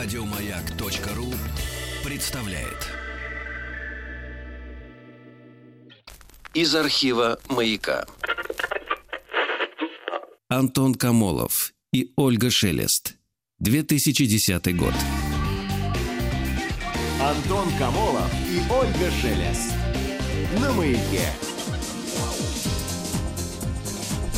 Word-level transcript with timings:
Радиомаяк.ру 0.00 1.34
представляет. 2.08 2.86
Из 6.54 6.72
архива 6.72 7.40
«Маяка». 7.48 8.06
Антон 10.48 10.94
Камолов 10.94 11.72
и 11.92 12.12
Ольга 12.14 12.48
Шелест. 12.48 13.16
2010 13.58 14.76
год. 14.76 14.94
Антон 17.20 17.68
Камолов 17.76 18.32
и 18.48 18.60
Ольга 18.70 19.10
Шелест. 19.20 19.74
На 20.60 20.72
маяке. 20.74 21.47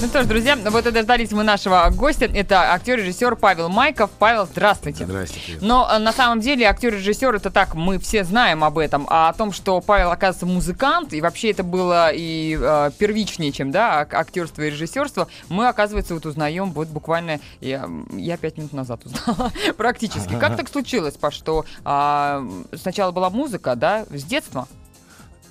Ну 0.01 0.07
что 0.07 0.23
ж, 0.23 0.27
друзья, 0.27 0.57
вот 0.57 0.87
и 0.87 0.91
дождались 0.93 1.30
мы 1.30 1.43
нашего 1.43 1.87
гостя. 1.95 2.25
Это 2.25 2.73
актер-режиссер 2.73 3.37
Павел 3.37 3.69
Майков. 3.69 4.11
Павел, 4.19 4.47
здравствуйте. 4.47 5.05
Здрасте. 5.05 5.38
Но 5.61 5.87
э, 5.92 5.98
на 5.98 6.12
самом 6.15 6.41
деле 6.41 6.65
актер-режиссер 6.65 7.34
это 7.34 7.51
так, 7.51 7.75
мы 7.75 7.98
все 7.98 8.25
знаем 8.25 8.65
об 8.65 8.78
этом. 8.78 9.06
А 9.11 9.28
о 9.28 9.34
том, 9.34 9.52
что 9.52 9.78
Павел 9.83 10.11
оказывается 10.11 10.47
музыкант, 10.47 11.12
и 11.12 11.20
вообще 11.20 11.51
это 11.51 11.65
было 11.65 12.11
и 12.15 12.59
э, 12.59 12.91
первичнее, 12.98 13.52
чем 13.52 13.73
да, 13.73 14.01
ак- 14.01 14.15
актерство 14.15 14.62
и 14.62 14.70
режиссерство, 14.70 15.28
мы, 15.51 15.69
оказывается, 15.69 16.14
вот 16.14 16.25
узнаем 16.25 16.73
вот 16.73 16.89
буквально, 16.89 17.39
я, 17.61 17.87
я 18.12 18.39
пять 18.39 18.56
минут 18.56 18.73
назад 18.73 19.03
узнала, 19.05 19.53
практически. 19.77 20.34
Как 20.39 20.56
так 20.56 20.70
случилось, 20.70 21.19
Паш, 21.19 21.34
что 21.34 21.67
а, 21.84 22.42
сначала 22.75 23.11
была 23.11 23.28
музыка, 23.28 23.77
да, 23.77 24.06
с 24.11 24.25
детства? 24.25 24.67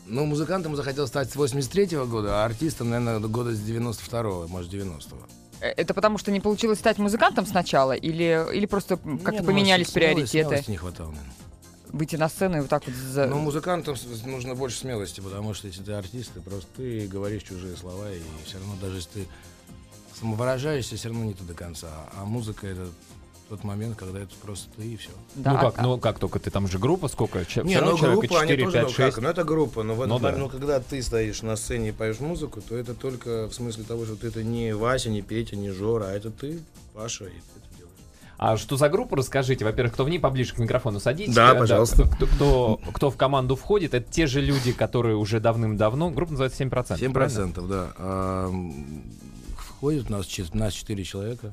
Ну, 0.09 0.25
музыкантом 0.25 0.75
захотел 0.75 1.07
стать 1.07 1.31
с 1.31 1.35
83 1.35 1.97
года, 2.05 2.41
а 2.41 2.45
артистом, 2.45 2.89
наверное, 2.89 3.19
года 3.19 3.53
с 3.53 3.59
92-го, 3.59 4.47
может, 4.47 4.73
90-го. 4.73 5.17
Э, 5.61 5.67
Это 5.77 5.93
потому, 5.93 6.17
что 6.17 6.31
не 6.31 6.39
получилось 6.39 6.79
стать 6.79 6.97
музыкантом 6.97 7.45
сначала? 7.45 7.91
Или, 7.93 8.45
или 8.53 8.65
просто 8.65 8.97
как-то 8.97 9.31
Нет, 9.31 9.45
поменялись 9.45 9.87
смелости- 9.87 9.93
приоритеты? 9.93 10.47
смелости 10.49 10.71
не 10.71 10.77
хватало, 10.77 11.09
наверное. 11.09 11.33
Выйти 11.91 12.15
на 12.17 12.29
сцену 12.29 12.57
и 12.57 12.61
вот 12.61 12.69
так 12.69 12.85
вот 12.85 12.95
за... 12.95 13.25
Но 13.27 13.37
музыкантам 13.39 13.95
нужно 14.25 14.55
больше 14.55 14.77
смелости, 14.79 15.21
потому 15.21 15.53
что 15.53 15.67
если 15.67 15.83
ты 15.83 15.93
артист, 15.93 16.31
ты 16.33 16.41
просто 16.41 16.67
ты 16.77 17.07
говоришь 17.07 17.43
чужие 17.43 17.75
слова, 17.77 18.11
и 18.11 18.19
все 18.45 18.57
равно 18.57 18.75
даже 18.81 18.97
если 18.97 19.09
ты 19.11 19.27
самовыражаешься, 20.19 20.95
все 20.97 21.09
равно 21.09 21.25
не 21.25 21.33
ты 21.33 21.43
до 21.43 21.53
конца. 21.53 21.87
А 22.15 22.25
музыка— 22.25 22.67
это 22.67 22.87
тот 23.49 23.63
момент, 23.63 23.97
когда 23.97 24.19
это 24.19 24.31
просто 24.41 24.67
ты 24.77 24.85
и 24.87 24.95
все. 24.97 25.09
Да, 25.35 25.51
ну 25.53 25.57
а- 25.57 25.71
как, 25.71 25.81
ну 25.81 25.97
как 25.97 26.19
только 26.19 26.39
ты 26.39 26.49
там 26.51 26.67
же 26.67 26.77
группа, 26.79 27.07
сколько? 27.07 27.43
Че- 27.45 27.63
Не, 27.63 27.81
ну 27.81 27.97
группа, 27.97 28.39
они 28.41 28.51
4, 28.51 28.63
тоже, 28.65 28.73
5, 28.77 28.83
ну 28.83 28.89
6. 28.93 29.15
как, 29.15 29.23
ну 29.23 29.29
это 29.29 29.43
группа, 29.43 29.83
но 29.83 29.95
в 29.95 30.01
этот 30.01 30.09
Ну 30.09 30.19
момент, 30.19 30.37
да. 30.37 30.43
ну 30.43 30.49
когда 30.49 30.79
ты 30.79 31.01
стоишь 31.01 31.41
на 31.41 31.55
сцене 31.55 31.89
и 31.89 31.91
поешь 31.91 32.19
музыку, 32.19 32.61
то 32.61 32.75
это 32.77 32.93
только 32.93 33.47
в 33.47 33.53
смысле 33.53 33.83
того, 33.83 34.05
что 34.05 34.15
ты 34.15 34.27
это 34.27 34.43
не 34.43 34.73
Вася, 34.75 35.09
не 35.09 35.21
Петя, 35.21 35.55
не 35.55 35.71
Жора, 35.71 36.05
а 36.05 36.11
это 36.11 36.29
ты, 36.31 36.59
Паша, 36.93 37.25
и 37.25 37.29
ты 37.29 37.35
это 37.35 37.77
делаешь. 37.77 37.93
А 38.37 38.55
что 38.57 38.77
за 38.77 38.87
группу, 38.89 39.15
расскажите. 39.15 39.65
Во-первых, 39.65 39.93
кто 39.93 40.03
в 40.05 40.09
ней 40.09 40.19
поближе 40.19 40.53
к 40.53 40.59
микрофону 40.59 40.99
садитесь. 40.99 41.33
Да, 41.35 41.53
Э, 41.55 41.59
пожалуйста. 41.59 42.03
Кто, 42.07 42.25
кто, 42.27 42.79
кто 42.93 43.11
в 43.11 43.17
команду 43.17 43.55
входит, 43.55 43.93
это 43.93 44.09
те 44.09 44.27
же 44.27 44.39
люди, 44.41 44.71
которые 44.71 45.15
уже 45.17 45.39
давным-давно. 45.39 46.09
Группа 46.11 46.31
называется 46.33 46.63
7%. 46.63 46.99
7 46.99 47.11
правильно? 47.11 47.13
процентов, 47.13 47.67
да. 47.67 47.91
А, 47.97 48.49
входит 49.57 50.09
у 50.09 50.13
нас, 50.13 50.25
че- 50.25 50.45
нас 50.53 50.73
4 50.73 51.03
человека. 51.03 51.51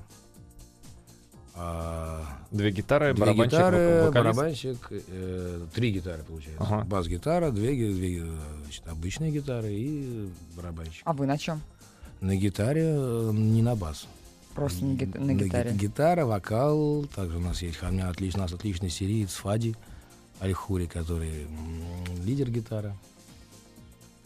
А, 1.58 2.22
Две 2.50 2.70
гитары, 2.70 3.12
Две 3.14 3.20
барабанщик, 3.24 3.52
гитары, 3.52 4.02
вокалист. 4.06 4.14
барабанщик, 4.36 4.76
э, 4.90 5.60
три 5.74 5.90
гитары 5.92 6.22
получается. 6.22 6.62
Ага. 6.62 6.84
Бас-гитара, 6.84 7.50
две, 7.50 7.70
две 7.92 8.18
э, 8.20 8.26
значит, 8.64 8.86
обычные 8.86 9.32
гитары 9.32 9.72
и 9.72 10.28
барабанщик. 10.54 11.02
А 11.04 11.12
вы 11.14 11.26
на 11.26 11.38
чем? 11.38 11.60
На 12.20 12.36
гитаре, 12.36 12.82
э, 12.84 13.30
не 13.32 13.62
на 13.62 13.74
бас. 13.74 14.06
Просто 14.54 14.84
на, 14.84 14.94
гит- 14.96 15.14
на 15.18 15.32
ги- 15.34 15.44
гитаре. 15.44 15.72
гитара, 15.72 16.24
вокал. 16.26 17.04
Также 17.14 17.38
у 17.38 17.40
нас 17.40 17.62
есть 17.62 17.82
у 17.82 17.86
меня 17.90 18.08
отличный, 18.10 18.40
у 18.40 18.42
нас 18.42 18.52
отличный 18.52 18.90
сириец 18.90 19.32
Фади 19.34 19.74
Альхури, 20.40 20.86
который 20.86 21.44
м, 21.44 22.24
лидер 22.24 22.50
гитара. 22.50 22.94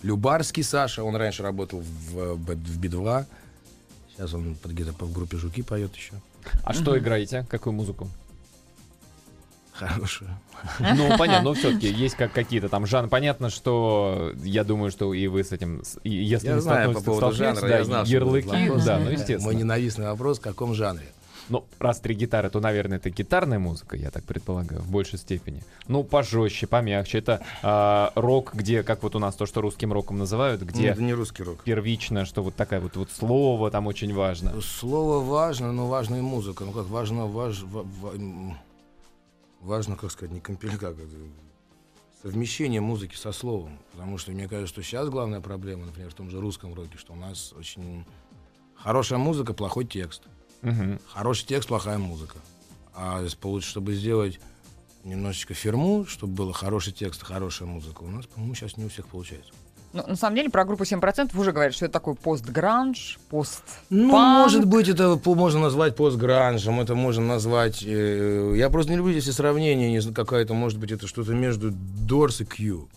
Любарский 0.02 0.62
Саша, 0.62 1.04
он 1.04 1.14
раньше 1.16 1.42
работал 1.42 1.80
в, 1.80 2.36
Б- 2.38 2.54
в 2.54 2.78
Би-2. 2.78 3.24
Сейчас 4.10 4.34
он 4.34 4.54
под, 4.56 4.72
где-то 4.72 4.92
по- 4.94 5.04
в 5.06 5.12
группе 5.12 5.36
Жуки 5.36 5.62
поет 5.62 5.94
еще. 5.94 6.14
А 6.64 6.72
что 6.72 6.98
играете? 6.98 7.46
Какую 7.48 7.72
музыку? 7.72 8.08
Хорошую. 9.72 10.30
Ну, 10.78 11.16
понятно, 11.16 11.50
но 11.50 11.54
все-таки 11.54 11.88
есть 11.88 12.14
как 12.14 12.32
какие-то 12.32 12.68
там 12.68 12.84
жанры. 12.86 13.08
Понятно, 13.08 13.48
что 13.48 14.32
я 14.42 14.62
думаю, 14.62 14.90
что 14.90 15.14
и 15.14 15.26
вы 15.26 15.42
с 15.42 15.52
этим, 15.52 15.82
и 16.04 16.10
если 16.10 16.48
Я 16.48 16.54
не 16.56 16.60
знаю 16.60 16.92
по 16.92 17.00
поводу 17.00 17.32
жанра, 17.32 17.60
да, 17.62 17.78
я 17.78 17.84
знал, 17.84 18.04
ярлыки, 18.04 18.70
да, 18.84 18.98
ну, 18.98 19.04
Мой 19.04 19.12
естественно. 19.14 19.52
ненавистный 19.52 20.06
вопрос, 20.06 20.38
в 20.38 20.42
каком 20.42 20.74
жанре? 20.74 21.06
Ну, 21.50 21.66
раз 21.80 21.98
три 22.00 22.14
гитары, 22.14 22.48
то, 22.48 22.60
наверное, 22.60 22.98
это 22.98 23.10
гитарная 23.10 23.58
музыка, 23.58 23.96
я 23.96 24.10
так 24.10 24.22
предполагаю, 24.24 24.80
в 24.82 24.90
большей 24.90 25.18
степени. 25.18 25.62
Ну, 25.88 26.04
пожестче, 26.04 26.66
помягче. 26.68 27.18
Это 27.18 27.44
а, 27.62 28.12
рок, 28.14 28.54
где, 28.54 28.82
как 28.84 29.02
вот 29.02 29.16
у 29.16 29.18
нас 29.18 29.34
то, 29.34 29.46
что 29.46 29.60
русским 29.60 29.92
роком 29.92 30.16
называют, 30.18 30.60
Ну, 30.60 30.66
где 30.68 30.86
это 30.88 31.02
не 31.02 31.12
русский 31.12 31.42
рок. 31.42 31.62
первично, 31.64 32.24
что 32.24 32.42
вот 32.44 32.54
такая 32.54 32.80
вот, 32.80 32.96
вот 32.96 33.10
слово 33.10 33.70
там 33.72 33.88
очень 33.88 34.14
важно. 34.14 34.60
Слово 34.60 35.18
важно, 35.24 35.72
но 35.72 35.88
важна 35.88 36.18
и 36.18 36.22
музыка. 36.22 36.64
Ну 36.64 36.70
как 36.72 36.86
важно, 36.86 37.26
важ, 37.26 37.62
ва- 37.62 37.82
ва- 38.00 38.56
важно, 39.60 39.96
как 39.96 40.12
сказать, 40.12 40.32
не 40.32 40.40
компиль, 40.40 40.76
как 40.78 40.94
совмещение 42.22 42.80
музыки 42.80 43.16
со 43.16 43.32
словом. 43.32 43.78
Потому 43.92 44.18
что 44.18 44.30
мне 44.30 44.46
кажется, 44.48 44.72
что 44.72 44.82
сейчас 44.82 45.08
главная 45.08 45.40
проблема, 45.40 45.86
например, 45.86 46.10
в 46.10 46.14
том 46.14 46.30
же 46.30 46.40
русском 46.40 46.74
роке, 46.74 46.96
что 46.96 47.12
у 47.12 47.16
нас 47.16 47.52
очень 47.58 48.04
хорошая 48.76 49.18
музыка, 49.18 49.52
плохой 49.52 49.84
текст. 49.84 50.22
Мгм. 50.62 50.98
Хороший 51.06 51.46
текст, 51.46 51.68
плохая 51.68 51.98
музыка. 51.98 52.36
А 52.94 53.22
если 53.22 53.38
получ- 53.38 53.62
чтобы 53.64 53.94
сделать 53.94 54.40
немножечко 55.04 55.54
фирму, 55.54 56.04
чтобы 56.06 56.34
было 56.34 56.52
хороший 56.52 56.92
текст 56.92 57.22
и 57.22 57.24
хорошая 57.24 57.68
музыка, 57.68 58.02
у 58.02 58.08
нас, 58.10 58.26
по-моему, 58.26 58.54
сейчас 58.54 58.76
не 58.76 58.84
у 58.84 58.88
всех 58.88 59.06
получается. 59.06 59.52
Ну, 59.92 60.04
на 60.06 60.14
самом 60.14 60.36
деле, 60.36 60.50
про 60.50 60.64
группу 60.64 60.84
7% 60.84 61.36
уже 61.36 61.50
говорят, 61.50 61.74
что 61.74 61.86
это 61.86 61.92
такой 61.94 62.14
пост-гранж, 62.14 63.18
пост 63.28 63.64
Ну, 63.88 64.12
может 64.16 64.64
быть, 64.64 64.88
это 64.88 65.20
можно 65.24 65.60
назвать 65.60 65.96
постгранжем, 65.96 66.78
это 66.78 66.94
можно 66.94 67.26
назвать... 67.26 67.82
э, 67.84 68.54
я 68.56 68.70
просто 68.70 68.92
не 68.92 68.98
люблю 68.98 69.16
эти 69.16 69.30
сравнения, 69.30 69.90
не 69.90 69.98
знаю, 70.00 70.14
какая-то, 70.14 70.54
может 70.54 70.78
быть, 70.78 70.92
это 70.92 71.08
что-то 71.08 71.32
между 71.32 71.70
Doors 71.72 72.42
и 72.42 72.44
Q. 72.44 72.88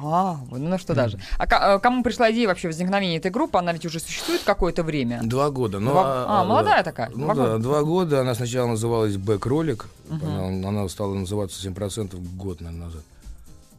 Ага, 0.00 0.40
ну 0.50 0.58
на 0.68 0.78
что 0.78 0.94
даже. 0.94 1.18
А 1.38 1.74
э, 1.76 1.78
кому 1.80 2.02
пришла 2.02 2.30
идея 2.30 2.48
вообще 2.48 2.68
возникновения 2.68 3.16
этой 3.16 3.30
группы? 3.30 3.58
Она 3.58 3.72
ведь 3.72 3.84
уже 3.84 3.98
существует 4.00 4.42
какое-то 4.44 4.82
время. 4.82 5.20
Два 5.22 5.50
года. 5.50 5.80
Ну, 5.80 5.90
Два- 5.90 6.24
а, 6.40 6.44
молодая 6.44 6.82
такая, 6.84 7.10
Ну 7.14 7.24
два 7.24 7.34
да, 7.34 7.42
года. 7.42 7.58
два 7.58 7.82
года. 7.82 8.20
Она 8.20 8.34
сначала 8.34 8.68
называлась 8.68 9.16
Бэк-ролик. 9.16 9.88
Она, 10.10 10.68
она 10.68 10.88
стала 10.88 11.14
называться 11.14 11.60
7% 11.60 12.16
год, 12.36 12.60
наверное, 12.60 12.86
назад. 12.86 13.02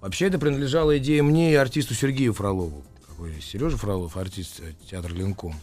Вообще 0.02 0.28
это 0.28 0.40
принадлежала 0.40 0.98
идея 0.98 1.24
мне 1.24 1.52
и 1.52 1.56
артисту 1.56 1.94
Сергею 1.94 2.34
Фролову. 2.34 2.84
Какой 3.08 3.42
Сережа 3.42 3.78
Фролов, 3.78 4.16
артист 4.18 4.60
э, 4.62 4.74
театра 4.90 5.14
Ленком. 5.14 5.54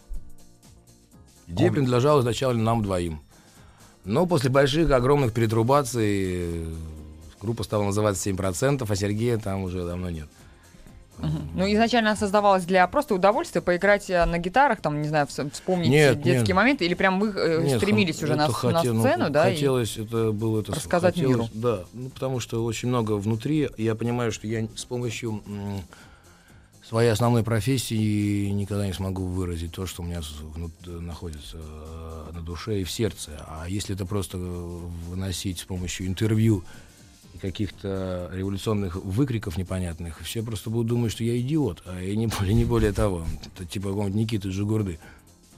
Идея 1.47 1.71
принадлежала 1.71 2.21
изначально 2.21 2.63
нам 2.63 2.83
двоим. 2.83 3.21
Но 4.05 4.27
после 4.27 4.51
больших, 4.51 4.91
огромных 4.91 5.33
перетрубаций 5.33 6.65
э, 6.65 6.75
группа 7.41 7.63
стала 7.65 7.85
называться 7.85 8.29
7%, 8.29 8.85
а 8.89 8.97
Сергея 8.97 9.39
там 9.39 9.63
уже 9.63 9.85
давно 9.85 10.11
нет. 10.11 10.29
Ну, 11.19 11.65
изначально 11.73 12.11
она 12.11 12.17
создавалась 12.17 12.65
для 12.65 12.87
просто 12.87 13.15
удовольствия, 13.15 13.61
поиграть 13.63 14.11
э, 14.11 14.25
на 14.27 14.39
гитарах, 14.39 14.81
там, 14.81 15.01
не 15.01 15.09
знаю, 15.09 15.27
вс- 15.27 15.51
вспомнить 15.51 15.89
Нет, 15.89 16.17
детские 16.23 16.49
нет. 16.49 16.57
моменты, 16.57 16.85
или 16.85 16.95
прям 16.95 17.19
вы 17.21 17.31
э, 17.35 17.63
Нет, 17.65 17.79
стремились 17.81 18.23
уже 18.23 18.37
на, 18.37 18.49
хотел- 18.49 18.93
на 18.93 18.93
ну, 18.93 19.01
сцену, 19.01 19.31
да? 19.31 19.49
и- 19.51 19.55
Хотелось, 19.55 19.97
это 19.97 20.33
было 20.33 20.61
это 20.61 20.73
рассказать 20.75 21.15
хотелось- 21.15 21.37
миру. 21.37 21.49
Да, 21.55 21.85
ну, 21.95 22.11
потому 22.11 22.41
что 22.41 22.65
очень 22.65 22.89
много 22.89 23.13
внутри. 23.13 23.71
Я 23.79 23.95
понимаю, 23.95 24.31
что 24.33 24.47
я 24.47 24.67
с 24.77 24.85
помощью 24.85 25.43
своей 26.87 27.11
основной 27.11 27.43
профессии 27.43 28.47
никогда 28.51 28.87
не 28.87 28.93
смогу 28.93 29.25
выразить 29.25 29.73
то, 29.73 29.87
что 29.87 30.03
у 30.03 30.07
меня 30.07 30.21
находится 30.87 31.57
э, 31.57 32.31
на 32.33 32.41
душе 32.43 32.81
и 32.81 32.85
в 32.85 32.91
сердце. 32.91 33.33
А 33.49 33.65
если 33.69 33.95
это 33.95 34.07
просто 34.07 34.39
выносить 34.39 35.59
с 35.59 35.65
помощью 35.65 36.07
интервью 36.07 36.63
и 37.37 37.39
каких-то 37.39 38.31
революционных 38.33 38.97
выкриков 38.97 39.57
непонятных, 39.57 40.21
все 40.21 40.43
просто 40.43 40.71
будут 40.71 40.89
думать, 40.89 41.13
что 41.13 41.25
я 41.25 41.39
идиот, 41.39 41.83
а 41.87 42.01
я 42.01 42.17
не 42.17 42.27
более, 42.27 42.55
не 42.55 42.65
более 42.65 42.93
того. 42.93 43.25
Это 43.55 43.65
типа 43.65 43.89
какого-нибудь 43.89 44.21
Никиты 44.21 44.51
Жигурды. 44.51 44.99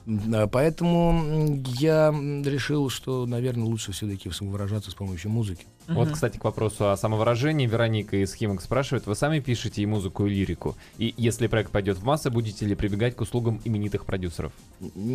Да, 0.05 0.47
Поэтому 0.47 1.61
я 1.79 2.09
решил, 2.11 2.89
что, 2.89 3.25
наверное, 3.25 3.65
лучше 3.65 3.91
все-таки 3.91 4.31
самовыражаться 4.31 4.91
с 4.91 4.95
помощью 4.95 5.29
музыки. 5.31 5.65
Вот, 5.89 6.11
кстати, 6.11 6.37
к 6.37 6.43
вопросу 6.43 6.89
о 6.91 6.97
самовыражении. 6.97 7.65
Вероника 7.67 8.15
из 8.17 8.33
Химок 8.33 8.61
спрашивает, 8.61 9.05
вы 9.07 9.15
сами 9.15 9.39
пишете 9.39 9.81
и 9.81 9.85
музыку, 9.85 10.25
и 10.25 10.29
лирику? 10.29 10.75
И 10.97 11.13
если 11.17 11.47
проект 11.47 11.71
пойдет 11.71 11.97
в 11.97 12.03
массы, 12.03 12.29
будете 12.29 12.65
ли 12.65 12.75
прибегать 12.75 13.15
к 13.15 13.21
услугам 13.21 13.59
именитых 13.65 14.05
продюсеров? 14.05 14.51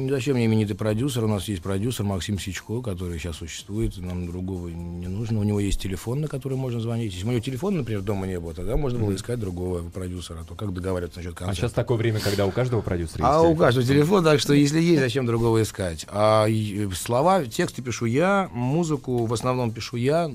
Зачем 0.09 0.35
мне 0.37 0.47
именитый 0.47 0.77
продюсер? 0.77 1.25
У 1.25 1.29
нас 1.29 1.47
есть 1.49 1.63
продюсер 1.63 2.05
Максим 2.05 2.39
Сичко, 2.39 2.81
который 2.83 3.19
сейчас 3.19 3.37
существует. 3.37 3.97
Нам 3.99 4.27
другого 4.27 4.69
не 4.69 5.07
нужно. 5.09 5.41
У 5.41 5.45
него 5.45 5.61
есть 5.61 5.81
телефон, 5.81 6.21
на 6.23 6.29
который 6.29 6.57
можно 6.59 6.81
звонить. 6.81 7.13
Если 7.13 7.27
у 7.27 7.31
него 7.31 7.41
телефона, 7.41 7.79
например, 7.79 8.03
дома 8.03 8.27
не 8.27 8.41
было, 8.41 8.55
тогда 8.55 8.77
можно 8.77 8.99
было 8.99 9.15
искать 9.15 9.39
другого 9.39 9.89
продюсера. 9.91 10.41
А 10.41 10.45
то 10.45 10.55
как 10.55 10.73
договариваться 10.75 11.21
насчет 11.21 11.35
А 11.35 11.37
концерта? 11.37 11.61
сейчас 11.61 11.73
такое 11.73 11.97
время, 11.97 12.21
когда 12.21 12.47
у 12.47 12.51
каждого 12.51 12.81
продюсера 12.81 13.25
А 13.25 13.33
есть 13.35 13.39
у 13.41 13.47
телефон. 13.49 13.59
каждого 13.67 13.87
телефон, 13.87 14.25
так 14.25 14.41
что 14.41 14.53
если 14.55 14.81
есть, 14.81 15.01
зачем 15.01 15.27
другого 15.27 15.63
искать? 15.63 16.07
А 16.11 16.47
и- 16.47 16.89
слова, 16.95 17.45
тексты 17.47 17.83
пишу 17.83 18.07
я, 18.07 18.51
музыку 18.53 19.27
в 19.27 19.33
основном 19.33 19.71
пишу 19.71 19.97
я, 19.97 20.31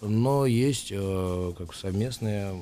но 0.00 0.46
есть 0.46 0.88
э, 0.90 1.52
как 1.56 1.74
совместные 1.74 2.52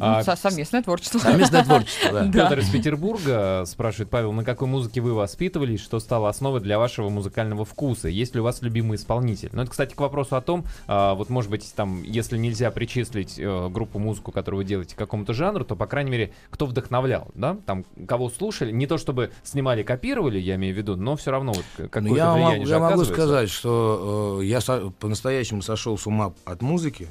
А, 0.00 0.22
со- 0.22 0.36
совместное 0.36 0.82
творчество. 0.82 1.18
Совместное 1.18 1.64
творчество, 1.64 2.10
да. 2.12 2.30
Петр 2.30 2.58
из 2.60 2.68
Петербурга 2.70 3.64
спрашивает, 3.66 4.10
Павел, 4.10 4.32
на 4.32 4.44
какой 4.44 4.68
музыке 4.68 5.00
вы 5.00 5.14
воспитывались, 5.14 5.80
что 5.82 6.00
стало 6.00 6.28
основой 6.28 6.60
для 6.60 6.78
вашего 6.78 7.08
музыкального 7.08 7.64
вкуса? 7.64 8.08
Есть 8.08 8.34
ли 8.34 8.40
у 8.40 8.44
вас 8.44 8.62
любимый 8.62 8.96
исполнитель? 8.96 9.50
Ну, 9.52 9.62
это, 9.62 9.70
кстати, 9.70 9.94
к 9.94 10.00
вопросу 10.00 10.36
о 10.36 10.40
том, 10.40 10.64
а, 10.86 11.14
вот, 11.14 11.28
может 11.30 11.50
быть, 11.50 11.72
там, 11.74 12.02
если 12.02 12.36
нельзя 12.38 12.70
причислить 12.70 13.38
э, 13.38 13.68
группу 13.68 13.98
музыку, 13.98 14.32
которую 14.32 14.58
вы 14.62 14.64
делаете, 14.64 14.94
к 14.94 14.98
какому-то 14.98 15.32
жанру, 15.34 15.64
то, 15.64 15.76
по 15.76 15.86
крайней 15.86 16.10
мере, 16.10 16.32
кто 16.50 16.66
вдохновлял, 16.66 17.28
да? 17.34 17.56
Там, 17.66 17.84
кого 18.08 18.30
слушали, 18.30 18.72
не 18.72 18.86
то 18.86 18.98
чтобы 18.98 19.30
снимали, 19.42 19.82
копировали, 19.82 20.38
я 20.38 20.56
имею 20.56 20.74
в 20.74 20.78
виду, 20.78 20.96
но 20.96 21.16
все 21.16 21.30
равно 21.30 21.52
вот 21.52 21.64
к- 21.76 21.80
Ну, 21.80 21.88
какое-то 21.88 22.16
я 22.16 22.32
влияние 22.32 22.54
могу, 22.58 22.66
же 22.66 22.72
я 22.72 22.78
могу 22.80 23.04
сказать, 23.04 23.50
что 23.50 24.38
э, 24.40 24.44
я 24.44 24.60
по-настоящему 24.98 25.62
сошел 25.62 25.96
с 25.98 26.06
ума 26.06 26.32
от 26.44 26.62
музыки. 26.62 27.08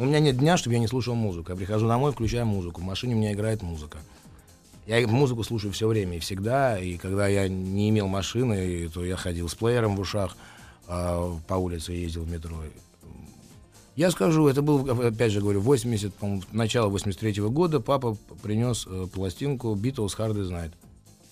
У 0.00 0.04
меня 0.06 0.18
нет 0.18 0.38
дня, 0.38 0.56
чтобы 0.56 0.72
я 0.72 0.80
не 0.80 0.86
слушал 0.86 1.14
музыку. 1.14 1.52
Я 1.52 1.58
прихожу 1.58 1.86
домой, 1.86 2.12
включаю 2.12 2.46
музыку. 2.46 2.80
В 2.80 2.84
машине 2.84 3.14
у 3.14 3.18
меня 3.18 3.34
играет 3.34 3.60
музыка. 3.60 3.98
Я 4.86 5.06
музыку 5.06 5.44
слушаю 5.44 5.74
все 5.74 5.86
время 5.86 6.16
и 6.16 6.20
всегда. 6.20 6.78
И 6.78 6.96
когда 6.96 7.28
я 7.28 7.48
не 7.48 7.90
имел 7.90 8.08
машины, 8.08 8.88
то 8.88 9.04
я 9.04 9.16
ходил 9.16 9.46
с 9.46 9.54
плеером 9.54 9.96
в 9.96 10.00
ушах, 10.00 10.38
а, 10.88 11.38
по 11.46 11.54
улице 11.54 11.92
ездил 11.92 12.22
в 12.22 12.30
метро. 12.30 12.56
Я 13.94 14.10
скажу, 14.10 14.48
это 14.48 14.62
был, 14.62 14.90
опять 15.06 15.32
же 15.32 15.42
говорю, 15.42 15.60
80, 15.60 16.14
по-моему, 16.14 16.44
начало 16.50 16.88
83 16.88 17.42
года. 17.50 17.80
Папа 17.80 18.16
принес 18.42 18.86
э, 18.88 19.06
пластинку 19.12 19.74
Beatles 19.74 20.16
Hard 20.16 20.32
as 20.36 20.50
Night. 20.50 20.72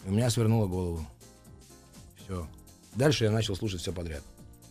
У 0.04 0.10
меня 0.10 0.28
свернуло 0.28 0.66
голову. 0.66 1.06
Все. 2.22 2.46
Дальше 2.94 3.24
я 3.24 3.30
начал 3.30 3.56
слушать 3.56 3.80
все 3.80 3.94
подряд. 3.94 4.22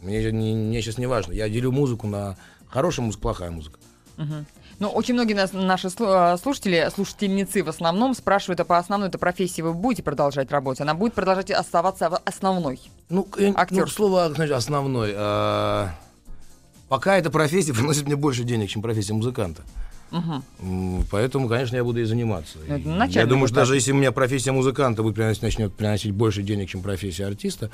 Мне, 0.02 0.32
не- 0.32 0.56
мне 0.56 0.82
сейчас 0.82 0.98
не 0.98 1.06
важно. 1.08 1.34
Я 1.34 1.50
делю 1.50 1.72
музыку 1.72 2.08
на 2.08 2.36
хорошая 2.70 3.06
музыка, 3.06 3.22
плохая 3.22 3.52
музыка. 3.52 3.80
Ну, 4.80 4.90
очень 4.90 5.16
многие 5.16 5.34
нас, 5.34 5.54
наши 5.54 5.88
э, 5.88 6.38
слушатели, 6.42 6.88
слушательницы 6.94 7.64
в 7.64 7.70
основном 7.70 8.14
спрашивают, 8.14 8.60
а 8.60 8.64
по 8.66 8.78
основной 8.78 9.10
этой 9.10 9.18
профессии 9.18 9.64
вы 9.64 9.74
будете 9.74 10.04
продолжать 10.04 10.52
работать? 10.52 10.82
Она 10.82 10.94
будет 10.94 11.14
продолжать 11.16 11.50
оставаться 11.50 12.08
основной? 12.26 12.80
Ну, 13.10 13.28
э, 13.40 13.48
ну, 13.48 13.54
Актер. 13.58 13.90
слово 13.90 14.32
значит, 14.36 14.54
основной. 14.54 15.14
а, 15.16 15.90
пока 16.90 17.18
эта 17.18 17.32
профессия 17.32 17.74
приносит 17.76 18.06
мне 18.06 18.16
больше 18.16 18.44
денег, 18.44 18.70
чем 18.70 18.84
профессия 18.84 19.14
музыканта. 19.14 19.64
М, 20.12 21.04
Поэтому, 21.10 21.50
конечно, 21.50 21.76
я 21.76 21.84
буду 21.84 21.98
ей 22.00 22.06
заниматься. 22.06 22.60
Ну, 22.68 23.04
И 23.06 23.10
я 23.10 23.26
думаю, 23.26 23.48
что 23.48 23.56
даже 23.56 23.74
если 23.76 23.92
у 23.94 23.96
меня 23.96 24.12
профессия 24.12 24.52
музыканта 24.52 25.02
будет 25.02 25.16
приносить, 25.16 25.42
начнет 25.42 25.74
приносить 25.74 26.12
больше 26.12 26.44
денег, 26.44 26.70
чем 26.70 26.82
профессия 26.84 27.26
артиста, 27.26 27.72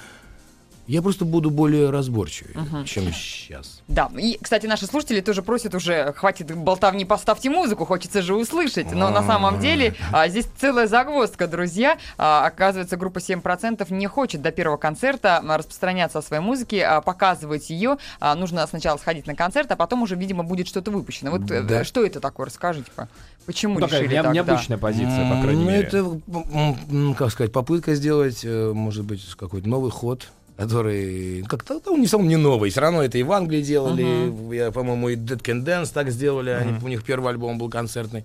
я 0.88 1.02
просто 1.02 1.24
буду 1.26 1.50
более 1.50 1.90
разборчивый, 1.90 2.54
чем 2.86 3.12
сейчас. 3.14 3.82
Да, 3.88 4.10
и, 4.18 4.38
кстати, 4.42 4.66
наши 4.66 4.86
слушатели 4.86 5.22
тоже 5.22 5.42
просят 5.42 5.76
уже, 5.76 6.14
хватит 6.14 6.54
болтовни, 6.56 7.06
поставьте 7.06 7.50
музыку, 7.50 7.86
хочется 7.86 8.22
же 8.22 8.36
услышать. 8.36 8.92
Но 8.92 9.10
на 9.10 9.24
самом 9.24 9.60
деле 9.60 9.96
а, 10.12 10.28
здесь 10.28 10.48
целая 10.58 10.88
загвоздка, 10.88 11.48
друзья. 11.48 11.98
А, 12.18 12.46
оказывается, 12.46 12.98
группа 12.98 13.20
7% 13.20 13.94
не 13.94 14.08
хочет 14.08 14.42
до 14.42 14.52
первого 14.52 14.78
концерта 14.78 15.38
а, 15.38 15.58
распространяться 15.58 16.20
о 16.20 16.22
своей 16.22 16.42
музыке, 16.44 16.86
а, 16.86 17.02
показывать 17.02 17.70
ее. 17.70 17.98
А, 18.20 18.36
нужно 18.36 18.66
сначала 18.68 18.98
сходить 18.98 19.26
на 19.28 19.36
концерт, 19.36 19.72
а 19.72 19.76
потом 19.76 20.02
уже, 20.04 20.16
видимо, 20.16 20.44
будет 20.44 20.68
что-то 20.68 20.92
выпущено. 20.92 21.32
Вот 21.32 21.50
э, 21.50 21.62
Да. 21.62 21.84
что 21.84 22.06
это 22.06 22.20
такое, 22.20 22.48
расскажите. 22.48 22.92
по- 22.96 23.08
Почему 23.46 23.76
Ну, 23.76 23.82
такая 23.82 24.02
решили 24.02 24.16
не- 24.16 24.22
так? 24.24 24.32
да? 24.32 24.34
необычная 24.34 24.78
позиция, 24.78 25.30
по 25.36 25.42
крайней 25.42 25.64
Ну, 25.66 25.70
мере. 25.70 25.88
это, 25.88 27.14
как 27.18 27.32
сказать, 27.32 27.52
попытка 27.52 27.94
сделать, 27.96 28.42
э, 28.44 28.72
может 28.74 29.04
быть, 29.06 29.24
какой-то 29.36 29.68
новый 29.68 29.92
ход, 29.92 30.30
который 30.64 31.44
как-то 31.44 31.82
ну, 31.86 31.98
не 31.98 32.08
сам 32.08 32.28
не 32.28 32.38
новый. 32.38 32.70
Все 32.70 32.82
равно 32.82 33.04
это 33.04 33.18
и 33.18 33.24
в 33.24 33.32
Англии 33.32 33.62
делали, 33.62 34.56
я, 34.56 34.72
по-моему, 34.72 35.10
и 35.10 35.16
Dead 35.16 35.42
Can 35.42 35.64
Dance 35.64 35.92
так 35.94 36.10
сделали. 36.10 36.52
Они, 36.52 36.78
у 36.82 36.88
них 36.88 37.04
первый 37.04 37.30
альбом 37.30 37.58
был 37.58 37.70
концертный. 37.70 38.24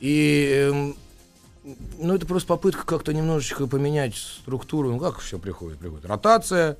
И 0.00 0.68
эм, 0.70 0.96
ну, 1.98 2.14
это 2.14 2.26
просто 2.26 2.48
попытка 2.48 2.84
как-то 2.84 3.12
немножечко 3.12 3.66
поменять 3.66 4.16
структуру. 4.16 4.90
Ну, 4.90 4.98
как 4.98 5.18
все 5.18 5.38
приходит? 5.38 5.78
Приходит 5.78 6.06
ротация, 6.06 6.76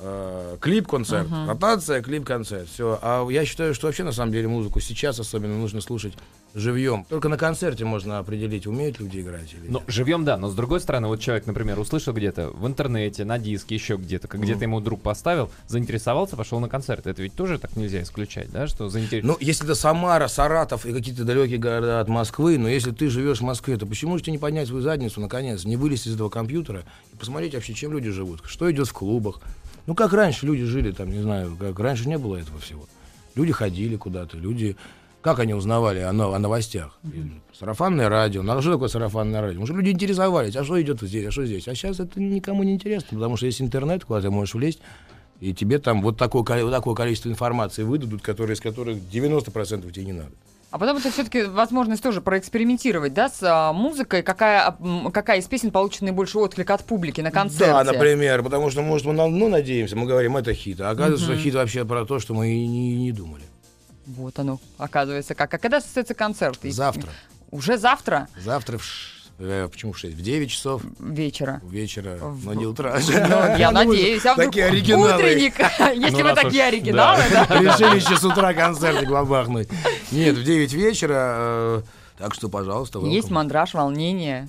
э, 0.00 0.56
клип-концерт, 0.60 1.28
ротация, 1.46 2.02
клип-концерт. 2.02 2.68
Все. 2.68 2.98
А 3.02 3.28
я 3.30 3.44
считаю, 3.44 3.74
что 3.74 3.86
вообще 3.86 4.04
на 4.04 4.12
самом 4.12 4.32
деле 4.32 4.48
музыку 4.48 4.80
сейчас 4.80 5.20
особенно 5.20 5.56
нужно 5.58 5.80
слушать 5.80 6.14
живьем. 6.54 7.04
Только 7.08 7.28
на 7.28 7.36
концерте 7.36 7.84
можно 7.84 8.18
определить, 8.18 8.66
умеют 8.66 8.98
люди 9.00 9.20
играть 9.20 9.52
или 9.52 9.68
Ну, 9.70 9.78
нет. 9.80 9.88
живьем, 9.88 10.24
да, 10.24 10.36
но 10.36 10.48
с 10.48 10.54
другой 10.54 10.80
стороны, 10.80 11.06
вот 11.06 11.20
человек, 11.20 11.46
например, 11.46 11.78
услышал 11.78 12.12
где-то 12.12 12.50
в 12.50 12.66
интернете, 12.66 13.24
на 13.24 13.38
диске, 13.38 13.74
еще 13.74 13.96
где-то, 13.96 14.28
как 14.28 14.40
где-то 14.40 14.64
ему 14.64 14.80
друг 14.80 15.00
поставил, 15.00 15.50
заинтересовался, 15.68 16.36
пошел 16.36 16.60
на 16.60 16.68
концерт. 16.68 17.06
Это 17.06 17.22
ведь 17.22 17.34
тоже 17.34 17.58
так 17.58 17.76
нельзя 17.76 18.02
исключать, 18.02 18.50
да, 18.50 18.66
что 18.66 18.88
заинтерес... 18.88 19.24
Ну, 19.24 19.36
если 19.40 19.64
это 19.64 19.74
Самара, 19.74 20.28
Саратов 20.28 20.86
и 20.86 20.92
какие-то 20.92 21.24
далекие 21.24 21.58
города 21.58 22.00
от 22.00 22.08
Москвы, 22.08 22.58
но 22.58 22.68
если 22.68 22.90
ты 22.90 23.08
живешь 23.08 23.38
в 23.38 23.44
Москве, 23.44 23.76
то 23.76 23.86
почему 23.86 24.16
же 24.18 24.24
тебе 24.24 24.32
не 24.32 24.38
поднять 24.38 24.68
свою 24.68 24.82
задницу, 24.82 25.20
наконец, 25.20 25.64
не 25.64 25.76
вылезти 25.76 26.08
из 26.08 26.14
этого 26.14 26.28
компьютера 26.28 26.84
и 27.12 27.16
посмотреть 27.16 27.54
вообще, 27.54 27.74
чем 27.74 27.92
люди 27.92 28.10
живут, 28.10 28.42
что 28.44 28.70
идет 28.70 28.88
в 28.88 28.92
клубах. 28.92 29.40
Ну, 29.90 29.96
как 29.96 30.12
раньше 30.12 30.46
люди 30.46 30.62
жили, 30.62 30.92
там, 30.92 31.10
не 31.10 31.20
знаю, 31.20 31.56
как 31.58 31.76
раньше 31.80 32.08
не 32.08 32.16
было 32.16 32.36
этого 32.36 32.60
всего. 32.60 32.86
Люди 33.34 33.50
ходили 33.50 33.96
куда-то, 33.96 34.36
люди... 34.36 34.76
Как 35.20 35.40
они 35.40 35.52
узнавали 35.52 35.98
о, 35.98 36.10
о 36.10 36.38
новостях? 36.38 36.96
И 37.02 37.28
Сарафанное 37.52 38.08
радио. 38.08 38.44
Ну, 38.44 38.52
а 38.52 38.62
что 38.62 38.74
такое 38.74 38.88
сарафанное 38.88 39.40
радио? 39.40 39.60
Уже 39.60 39.74
люди 39.74 39.88
интересовались, 39.88 40.54
а 40.54 40.62
что 40.62 40.80
идет 40.80 41.00
здесь, 41.00 41.26
а 41.26 41.32
что 41.32 41.44
здесь? 41.44 41.66
А 41.66 41.74
сейчас 41.74 41.98
это 41.98 42.20
никому 42.20 42.62
не 42.62 42.74
интересно, 42.74 43.18
потому 43.18 43.36
что 43.36 43.46
есть 43.46 43.60
интернет, 43.60 44.04
куда 44.04 44.20
ты 44.20 44.30
можешь 44.30 44.54
влезть, 44.54 44.78
и 45.40 45.52
тебе 45.52 45.80
там 45.80 46.02
вот 46.02 46.16
такое, 46.16 46.44
вот 46.62 46.70
такое 46.70 46.94
количество 46.94 47.28
информации 47.28 47.82
выдадут, 47.82 48.22
которые, 48.22 48.54
из 48.54 48.60
которых 48.60 48.96
90% 48.96 49.90
тебе 49.90 50.04
не 50.04 50.12
надо. 50.12 50.30
А 50.70 50.78
потом 50.78 50.98
это 50.98 51.10
все-таки 51.10 51.42
возможность 51.42 52.00
тоже 52.02 52.20
проэкспериментировать, 52.20 53.12
да, 53.12 53.28
с 53.28 53.42
а, 53.42 53.72
музыкой, 53.72 54.22
какая, 54.22 54.76
какая 55.12 55.40
из 55.40 55.46
песен 55.46 55.72
получит 55.72 56.02
наибольший 56.02 56.40
отклик 56.40 56.70
от 56.70 56.84
публики 56.84 57.20
на 57.20 57.32
концерте. 57.32 57.72
Да, 57.72 57.82
например, 57.84 58.42
потому 58.44 58.70
что, 58.70 58.80
может, 58.82 59.04
мы 59.06 59.12
на- 59.12 59.26
ну, 59.26 59.48
надеемся, 59.48 59.96
мы 59.96 60.06
говорим, 60.06 60.36
это 60.36 60.54
хит, 60.54 60.80
а 60.80 60.90
оказывается, 60.90 61.24
что 61.26 61.36
хит 61.36 61.54
вообще 61.54 61.84
про 61.84 62.04
то, 62.04 62.20
что 62.20 62.34
мы 62.34 62.52
и 62.52 62.66
не, 62.68 62.94
не 62.96 63.10
думали. 63.10 63.42
Вот 64.06 64.38
оно, 64.38 64.60
оказывается, 64.78 65.34
как. 65.34 65.52
А 65.54 65.58
когда 65.58 65.80
состоится 65.80 66.14
концерт? 66.14 66.58
И- 66.64 66.70
Завтра. 66.70 67.10
Уже 67.50 67.76
завтра 67.76 68.28
Завтра 68.40 68.78
в, 68.78 68.84
почему 69.70 69.92
в 69.92 69.98
6? 69.98 70.14
В 70.14 70.20
9 70.22 70.50
часов 70.50 70.82
вечера. 70.98 71.60
вечера, 71.64 72.16
В- 72.20 72.44
но 72.46 72.54
не 72.54 72.66
утра. 72.66 72.98
Ну, 73.08 73.56
я 73.58 73.70
надеюсь. 73.72 74.24
А 74.26 74.34
Такие 74.34 74.66
оригиналы. 74.66 75.14
утренник, 75.14 75.54
если 75.94 76.22
Ну, 76.22 76.28
вы 76.28 76.34
такие 76.34 76.64
оригиналы, 76.64 77.22
да. 77.30 77.44
Решили 77.60 77.96
еще 77.96 78.16
с 78.16 78.24
утра 78.24 78.52
концертик 78.54 79.08
бабахнуть. 79.10 79.68
Нет, 80.12 80.36
в 80.36 80.42
9 80.44 80.72
вечера, 80.74 81.34
э, 81.38 81.82
так 82.18 82.34
что, 82.34 82.48
пожалуйста, 82.48 82.98
Есть 83.00 83.30
мандраж, 83.30 83.74
волнение. 83.74 84.48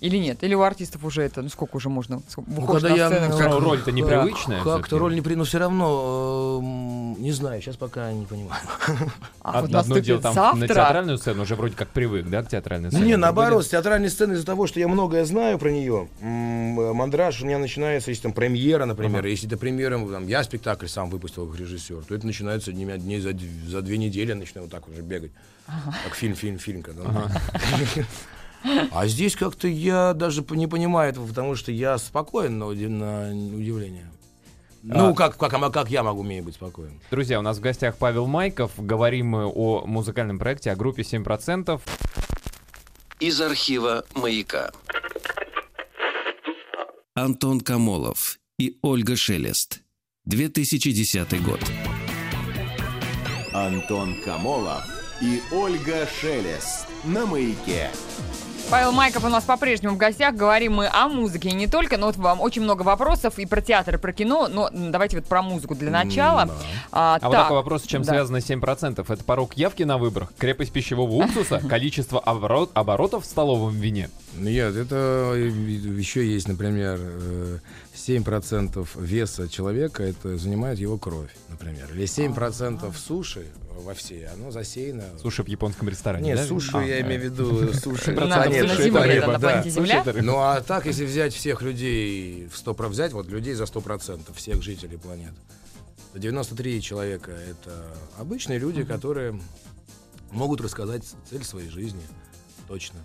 Или 0.00 0.18
нет? 0.18 0.42
Или 0.44 0.54
у 0.54 0.60
артистов 0.60 1.04
уже 1.04 1.22
это, 1.22 1.40
ну 1.40 1.48
сколько 1.48 1.76
уже 1.76 1.88
можно? 1.88 2.20
Выходишь 2.36 2.82
когда 2.82 2.88
на 2.90 2.94
я, 2.96 3.08
сцену, 3.08 3.28
ну, 3.32 3.38
как- 3.38 3.48
Ну, 3.50 3.60
роль-то 3.60 3.92
непривычная. 3.92 4.58
Как-то 4.58 4.72
всё-таки. 4.72 4.96
роль 4.96 5.14
не 5.14 5.20
при... 5.22 5.34
Но 5.36 5.44
все 5.44 5.58
равно, 5.58 6.60
э, 6.62 7.20
не 7.20 7.32
знаю, 7.32 7.62
сейчас 7.62 7.76
пока 7.76 8.12
не 8.12 8.26
понимаю. 8.26 8.60
А 9.42 9.62
вот 9.62 9.74
Одно 9.74 9.98
дело 10.00 10.20
там 10.20 10.34
на 10.34 10.42
завтра. 10.52 10.66
театральную 10.74 11.18
сцену, 11.18 11.42
уже 11.44 11.54
вроде 11.54 11.76
как 11.76 11.88
привык, 11.88 12.28
да, 12.28 12.42
к 12.42 12.48
театральной 12.48 12.90
сцене. 12.90 13.04
Не, 13.04 13.12
Другое 13.12 13.22
наоборот, 13.26 13.64
с 13.64 13.68
театральной 13.68 14.10
сцены 14.10 14.32
из-за 14.34 14.44
того, 14.44 14.66
что 14.66 14.80
я 14.80 14.88
многое 14.88 15.24
знаю 15.24 15.58
про 15.58 15.70
нее. 15.70 16.08
э, 16.20 16.92
Мандраж 16.92 17.40
у 17.42 17.46
меня 17.46 17.58
начинается, 17.58 18.10
если 18.10 18.24
там 18.24 18.32
премьера, 18.32 18.84
например, 18.84 19.24
если 19.24 19.46
это 19.48 19.56
премьера, 19.56 19.98
там, 19.98 20.26
я 20.26 20.42
спектакль 20.44 20.88
сам 20.88 21.08
выпустил 21.10 21.46
как 21.46 21.58
режиссер, 21.58 22.02
то 22.06 22.14
это 22.14 22.26
начинается 22.26 22.70
дня, 22.72 22.96
дней 22.98 23.20
за, 23.20 23.30
за 23.66 23.80
две 23.82 23.96
недели, 23.98 24.28
я 24.30 24.34
начинаю 24.34 24.66
вот 24.66 24.72
так 24.72 24.88
уже 24.88 25.00
бегать. 25.00 25.30
Как 26.04 26.14
фильм, 26.14 26.34
фильм, 26.34 26.58
фильм. 26.58 26.82
Когда, 26.82 27.02
А 28.90 29.06
здесь 29.06 29.36
как-то 29.36 29.68
я 29.68 30.14
даже 30.14 30.44
не 30.50 30.66
понимаю 30.66 31.10
этого, 31.10 31.26
потому 31.26 31.54
что 31.54 31.72
я 31.72 31.98
спокоен 31.98 32.58
на, 32.58 32.66
на 32.66 33.28
удивление. 33.56 34.10
Ну, 34.82 35.10
А. 35.10 35.14
как, 35.14 35.36
как, 35.36 35.52
а 35.52 35.70
как 35.70 35.90
я 35.90 36.02
могу 36.02 36.20
умею 36.20 36.44
быть 36.44 36.54
спокоен? 36.54 37.00
Друзья, 37.10 37.38
у 37.40 37.42
нас 37.42 37.58
в 37.58 37.60
гостях 37.60 37.96
Павел 37.96 38.26
Майков. 38.26 38.72
Говорим 38.76 39.26
мы 39.28 39.46
о 39.46 39.84
музыкальном 39.84 40.38
проекте, 40.38 40.70
о 40.70 40.76
группе 40.76 41.02
7%. 41.02 41.80
Из 43.18 43.40
архива 43.40 44.04
«Маяка». 44.14 44.70
Антон 47.14 47.60
Камолов 47.60 48.38
и 48.58 48.78
Ольга 48.82 49.16
Шелест. 49.16 49.80
2010 50.26 51.42
год. 51.42 51.60
Антон 53.52 54.20
Камолов 54.22 54.84
и 55.22 55.40
Ольга 55.50 56.06
Шелест 56.20 56.86
на 57.04 57.24
маяке. 57.26 57.90
Павел 58.68 58.90
Майков 58.90 59.22
у 59.24 59.28
нас 59.28 59.44
по-прежнему 59.44 59.94
в 59.94 59.96
гостях. 59.96 60.34
Говорим 60.34 60.74
мы 60.74 60.88
о 60.92 61.08
музыке 61.08 61.50
и 61.50 61.52
не 61.52 61.68
только. 61.68 61.98
Но 61.98 62.06
вот 62.06 62.16
вам 62.16 62.40
очень 62.40 62.62
много 62.62 62.82
вопросов 62.82 63.38
и 63.38 63.46
про 63.46 63.60
театр, 63.60 63.94
и 63.94 63.98
про 63.98 64.12
кино. 64.12 64.48
Но 64.48 64.68
давайте 64.72 65.18
вот 65.18 65.26
про 65.26 65.40
музыку 65.40 65.76
для 65.76 65.90
начала. 65.92 66.50
А, 66.90 67.14
А 67.20 67.26
вот 67.26 67.32
так, 67.32 67.42
такой 67.44 67.56
вопрос, 67.58 67.84
с 67.84 67.86
чем 67.86 68.02
да. 68.02 68.12
связано 68.12 68.38
7%? 68.38 69.04
Это 69.12 69.24
порог 69.24 69.54
явки 69.54 69.84
на 69.84 69.98
выборах, 69.98 70.32
крепость 70.36 70.72
пищевого 70.72 71.12
уксуса, 71.24 71.60
количество 71.68 72.18
оборот- 72.20 72.70
оборотов 72.74 73.22
в 73.24 73.26
столовом 73.26 73.72
вине. 73.72 74.10
Нет, 74.34 74.74
это 74.74 75.32
э, 75.34 75.46
еще 75.46 76.26
есть, 76.26 76.48
например, 76.48 76.98
э, 77.00 77.58
7% 77.94 78.86
веса 78.96 79.48
человека 79.48 80.02
это 80.02 80.36
занимает 80.36 80.78
его 80.80 80.98
кровь, 80.98 81.30
например. 81.48 81.88
Или 81.94 82.04
7% 82.04 82.92
суши 82.96 83.46
во 83.80 83.94
всей, 83.94 84.26
оно 84.26 84.50
засеяно. 84.50 85.04
Суши 85.20 85.42
в 85.42 85.48
японском 85.48 85.88
ресторане, 85.88 86.26
Нет, 86.26 86.38
да? 86.38 86.46
сушу 86.46 86.78
А, 86.78 86.84
я 86.84 86.98
э, 86.98 87.02
имею 87.02 87.20
в 87.20 87.24
виду 87.24 87.72
суши. 87.80 88.14
Да, 88.14 88.46
да. 89.38 89.62
Суши. 89.62 90.22
Ну 90.22 90.36
а 90.38 90.60
так, 90.60 90.86
если 90.86 91.04
взять 91.04 91.34
всех 91.34 91.62
людей 91.62 92.48
в 92.48 92.54
100%, 92.54 92.88
взять 92.88 93.12
вот 93.12 93.28
людей 93.28 93.54
за 93.54 93.64
100%, 93.64 94.34
всех 94.34 94.62
жителей 94.62 94.96
планеты, 94.96 95.36
то 96.12 96.18
93 96.18 96.82
человека— 96.82 97.30
это 97.50 97.86
обычные 98.18 98.58
люди, 98.58 98.84
которые 98.84 99.38
могут 100.30 100.60
рассказать 100.60 101.04
цель 101.28 101.44
своей 101.44 101.68
жизни 101.68 102.02
точно. 102.68 103.00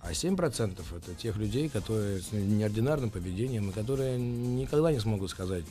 А 0.00 0.10
7%— 0.10 0.82
это 0.96 1.14
тех 1.14 1.36
людей, 1.36 1.68
которые 1.68 2.20
с 2.20 2.32
неординарным 2.32 3.10
поведением, 3.10 3.70
и 3.70 3.72
которые 3.72 4.18
никогда 4.18 4.90
не 4.90 4.98
смогут 4.98 5.30
сказать 5.30 5.64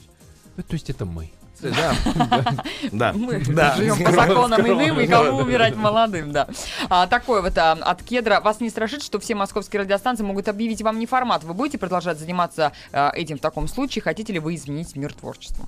Ну, 0.56 0.64
То 0.64 0.74
есть 0.74 0.90
это 0.90 1.06
мы. 1.06 1.30
Да, 1.60 1.96
да, 2.92 3.14
Мы 3.14 3.40
да. 3.46 3.76
живем 3.76 4.04
по 4.04 4.12
законам 4.12 4.62
иным, 4.62 5.00
и 5.00 5.08
кому 5.08 5.38
умирать 5.38 5.76
молодым, 5.76 6.32
да. 6.32 6.48
А, 6.90 7.08
такой 7.08 7.42
вот 7.42 7.58
а, 7.58 7.74
от 7.74 8.04
кедра. 8.04 8.42
Вас 8.42 8.60
не 8.60 8.70
страшит, 8.70 9.04
что 9.04 9.20
все 9.20 9.36
московские 9.36 9.82
радиостанции 9.82 10.24
могут 10.24 10.48
объявить 10.48 10.82
вам 10.82 11.00
не 11.00 11.06
формат? 11.06 11.44
Вы 11.44 11.54
будете 11.54 11.78
продолжать 11.78 12.20
заниматься 12.20 12.72
а, 12.92 13.12
этим 13.14 13.38
в 13.38 13.42
таком 13.42 13.68
случае? 13.68 14.02
Хотите 14.02 14.34
ли 14.34 14.40
вы 14.40 14.56
изменить 14.56 14.96
мир 14.96 15.14
творчества? 15.14 15.68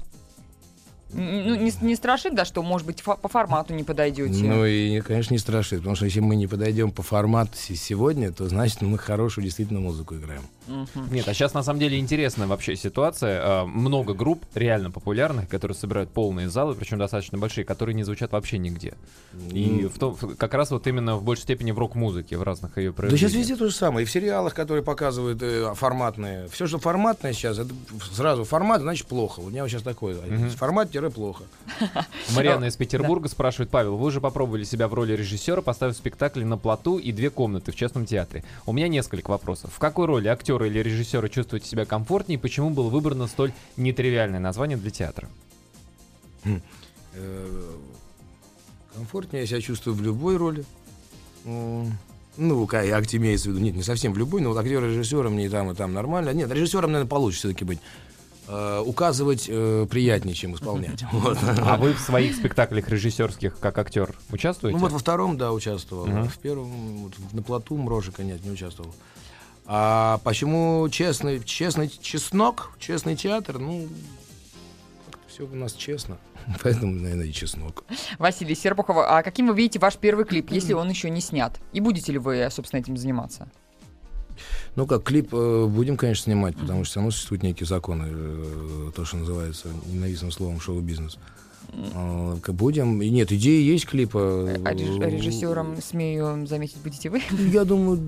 Ну, 1.13 1.55
не, 1.55 1.71
не 1.81 1.95
страшит, 1.95 2.35
да, 2.35 2.45
что, 2.45 2.63
может 2.63 2.87
быть, 2.87 3.01
фо- 3.05 3.19
по 3.19 3.27
формату 3.29 3.73
не 3.73 3.83
подойдете? 3.83 4.43
Ну 4.43 4.65
и, 4.65 5.01
конечно, 5.01 5.33
не 5.33 5.37
страшит, 5.39 5.79
потому 5.79 5.95
что 5.95 6.05
если 6.05 6.19
мы 6.19 6.35
не 6.35 6.47
подойдем 6.47 6.91
по 6.91 7.03
формату 7.03 7.51
се- 7.55 7.75
сегодня, 7.75 8.31
то 8.31 8.47
значит 8.49 8.81
мы 8.81 8.97
хорошую 8.97 9.43
действительно 9.43 9.79
музыку 9.79 10.15
играем. 10.15 10.43
Мгм. 10.67 10.87
Нет, 11.13 11.27
а 11.27 11.33
сейчас 11.33 11.53
на 11.53 11.61
самом 11.61 11.79
деле 11.81 11.97
интересная 11.99 12.47
вообще 12.47 12.75
ситуация. 12.75 13.41
А, 13.43 13.65
Много 13.65 14.13
групп 14.13 14.45
реально 14.55 14.91
популярных, 14.91 15.49
которые 15.49 15.75
собирают 15.75 16.09
полные 16.11 16.49
залы, 16.49 16.73
причем 16.75 16.97
достаточно 16.99 17.37
большие, 17.37 17.65
которые 17.65 17.95
не 17.95 18.03
звучат 18.03 18.31
вообще 18.31 18.57
нигде. 18.57 18.93
И 19.51 19.89
в 19.93 19.99
том, 19.99 20.15
как 20.15 20.53
раз 20.53 20.71
вот 20.71 20.87
именно 20.87 21.17
в 21.17 21.23
большей 21.23 21.43
степени 21.43 21.71
в 21.71 21.79
рок-музыке, 21.79 22.37
в 22.37 22.43
разных 22.43 22.77
ее 22.77 22.91
Да 22.91 22.95
проявлениях. 22.95 23.29
сейчас 23.31 23.37
везде 23.37 23.55
то 23.57 23.67
же 23.67 23.75
самое. 23.75 24.03
И 24.03 24.05
в 24.07 24.11
сериалах, 24.11 24.53
которые 24.53 24.83
показывают 24.83 25.41
э, 25.41 25.73
форматные. 25.75 26.47
Все, 26.49 26.65
что 26.67 26.79
форматное 26.79 27.33
сейчас, 27.33 27.59
это 27.59 27.73
сразу 28.13 28.43
формат, 28.45 28.81
значит 28.81 29.07
плохо. 29.07 29.41
У 29.41 29.49
меня 29.49 29.63
вот 29.63 29.69
сейчас 29.69 29.81
такое. 29.83 30.15
Формат-плохо. 31.03 31.43
Марьяна 32.35 32.65
из 32.65 32.75
Петербурга 32.75 33.27
спрашивает, 33.27 33.69
Павел, 33.69 33.97
вы 33.97 34.11
же 34.11 34.21
попробовали 34.21 34.63
себя 34.63 34.87
в 34.87 34.93
роли 34.93 35.13
режиссера, 35.13 35.61
поставив 35.61 35.95
спектакль 35.95 36.43
на 36.43 36.57
плоту 36.57 36.97
и 36.97 37.11
две 37.11 37.29
комнаты 37.29 37.71
в 37.71 37.75
частном 37.75 38.05
театре. 38.05 38.43
У 38.65 38.73
меня 38.73 38.87
несколько 38.87 39.29
вопросов. 39.31 39.73
В 39.73 39.79
какой 39.79 40.05
роли 40.05 40.27
актера 40.27 40.67
или 40.67 40.79
режиссера 40.79 41.27
чувствуете 41.29 41.67
себя 41.67 41.85
комфортнее 41.85 42.37
и 42.37 42.41
почему 42.41 42.69
было 42.69 42.89
выбрано 42.89 43.27
столь 43.27 43.53
нетривиальное 43.77 44.39
название 44.39 44.77
для 44.77 44.91
театра? 44.91 45.29
Э, 47.13 47.75
Комфортнее 48.95 49.41
я 49.41 49.47
себя 49.47 49.61
чувствую 49.61 49.95
в 49.95 50.01
любой 50.01 50.37
роли. 50.37 50.63
Ну, 51.45 52.65
как 52.67 52.85
акт 52.85 53.13
имеется 53.13 53.49
в 53.49 53.53
виду. 53.53 53.63
Нет, 53.63 53.75
не 53.75 53.83
совсем 53.83 54.13
в 54.13 54.17
любой, 54.17 54.41
но 54.41 54.49
вот 54.49 54.57
актер 54.57 54.83
режиссером 54.83 55.33
мне 55.33 55.45
и 55.45 55.49
там, 55.49 55.71
и 55.71 55.75
там 55.75 55.93
нормально. 55.93 56.31
Нет, 56.31 56.51
режиссером, 56.51 56.91
наверное, 56.91 57.09
получше 57.09 57.39
все-таки 57.39 57.65
быть. 57.65 57.79
Э, 58.47 58.83
Указывать 58.85 59.45
э, 59.47 59.87
приятнее, 59.89 60.35
чем 60.35 60.55
исполнять. 60.55 61.03
Вот. 61.11 61.37
А 61.41 61.77
вы 61.77 61.93
в 61.93 61.99
своих 61.99 62.35
спектаклях 62.35 62.89
режиссерских 62.89 63.57
как 63.59 63.77
актер 63.77 64.15
участвуете? 64.31 64.77
Ну 64.77 64.83
вот 64.83 64.91
во 64.91 64.99
втором, 64.99 65.37
да, 65.37 65.53
участвовал. 65.53 66.07
А 66.07 66.25
В 66.25 66.37
первом, 66.39 66.69
вот, 67.03 67.13
на 67.31 67.41
плоту 67.41 67.77
Мрожика 67.77 68.23
нет, 68.23 68.43
не 68.43 68.51
участвовал. 68.51 68.93
А 69.65 70.19
почему 70.23 70.87
честный, 70.89 71.41
честный 71.41 71.87
чеснок, 71.87 72.71
честный 72.79 73.15
театр? 73.15 73.59
Ну, 73.59 73.87
все 75.27 75.43
у 75.45 75.55
нас 75.55 75.73
честно. 75.73 76.17
Поэтому, 76.63 76.93
наверное, 76.93 77.27
и 77.27 77.31
чеснок. 77.31 77.85
Василий 78.19 78.55
Серпухов, 78.55 78.97
а 78.97 79.23
каким 79.23 79.47
вы 79.47 79.55
видите 79.55 79.79
ваш 79.79 79.95
первый 79.95 80.25
клип, 80.25 80.51
если 80.51 80.73
он 80.73 80.89
еще 80.89 81.09
не 81.09 81.21
снят? 81.21 81.57
И 81.71 81.79
будете 81.79 82.11
ли 82.11 82.17
вы, 82.17 82.47
собственно, 82.51 82.81
этим 82.81 82.97
заниматься? 82.97 83.47
Ну, 84.75 84.85
как 84.87 85.03
клип 85.03 85.29
э, 85.33 85.65
будем, 85.67 85.97
конечно, 85.97 86.23
снимать, 86.23 86.55
потому 86.55 86.83
что 86.83 86.91
все 86.91 86.99
равно 86.99 87.11
существуют 87.11 87.43
некие 87.43 87.67
законы, 87.67 88.07
э, 88.09 88.91
то, 88.95 89.05
что 89.05 89.17
называется 89.17 89.67
ненавистным 89.91 90.31
словом 90.31 90.59
шоу-бизнес. 90.59 91.17
Э, 91.93 92.35
будем. 92.47 93.01
И 93.01 93.09
нет, 93.09 93.31
идеи 93.31 93.61
есть 93.63 93.85
клипа. 93.87 94.19
А 94.65 94.73
реж- 94.73 94.99
режиссером, 95.11 95.81
смею 95.81 96.45
заметить, 96.47 96.77
будете 96.83 97.09
вы? 97.09 97.21
Я 97.51 97.63
думаю, 97.65 97.99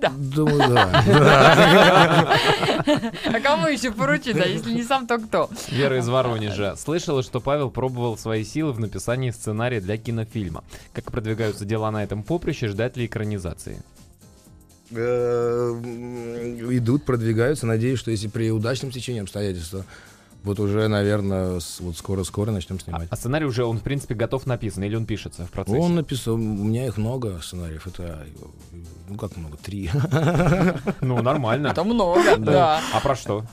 Да. 0.00 0.10
думаю, 0.16 0.58
да. 0.58 2.36
А 3.24 3.40
кому 3.40 3.66
еще 3.68 3.92
поручить, 3.92 4.36
да, 4.36 4.44
если 4.44 4.72
не 4.74 4.82
сам, 4.82 5.06
то 5.06 5.18
кто? 5.18 5.48
Вера 5.70 5.98
из 5.98 6.08
Воронежа. 6.08 6.76
Слышала, 6.76 7.22
что 7.22 7.40
Павел 7.40 7.70
пробовал 7.70 8.16
свои 8.18 8.44
силы 8.44 8.72
в 8.72 8.80
написании 8.80 9.30
сценария 9.30 9.80
для 9.80 9.96
кинофильма. 9.96 10.64
Как 10.92 11.10
продвигаются 11.10 11.64
дела 11.64 11.90
на 11.90 12.02
этом 12.02 12.22
поприще, 12.22 12.68
ждать 12.68 12.96
ли 12.96 13.06
экранизации? 13.06 13.82
Э, 14.94 15.80
идут, 16.70 17.04
продвигаются. 17.04 17.66
Надеюсь, 17.66 17.98
что 17.98 18.10
если 18.10 18.28
при 18.28 18.50
удачном 18.50 18.90
течении 18.90 19.20
обстоятельств, 19.22 19.70
то 19.70 19.84
вот 20.44 20.58
уже, 20.60 20.88
наверное, 20.88 21.60
с- 21.60 21.80
вот 21.80 21.96
скоро-скоро 21.96 22.50
начнем 22.50 22.76
А, 22.76 22.80
снимать. 22.80 23.08
а 23.10 23.16
сценарий 23.16 23.46
уже, 23.46 23.64
он, 23.64 23.78
в 23.78 23.82
принципе, 23.82 24.14
готов 24.14 24.44
написан, 24.46 24.82
или 24.82 24.96
он 24.96 25.06
пишется 25.06 25.46
в 25.46 25.50
процессе? 25.50 25.78
Он 25.78 25.94
написал, 25.94 26.34
у 26.34 26.38
меня 26.38 26.86
их 26.86 26.96
много 26.96 27.40
сценариев, 27.42 27.86
это, 27.86 28.26
ну 29.08 29.16
как 29.16 29.36
много, 29.36 29.56
три. 29.56 29.88
Ну, 31.00 31.22
нормально. 31.22 31.68
Это 31.68 31.84
много, 31.84 32.36
да. 32.38 32.80
А 32.92 33.00
про 33.00 33.14
что? 33.14 33.44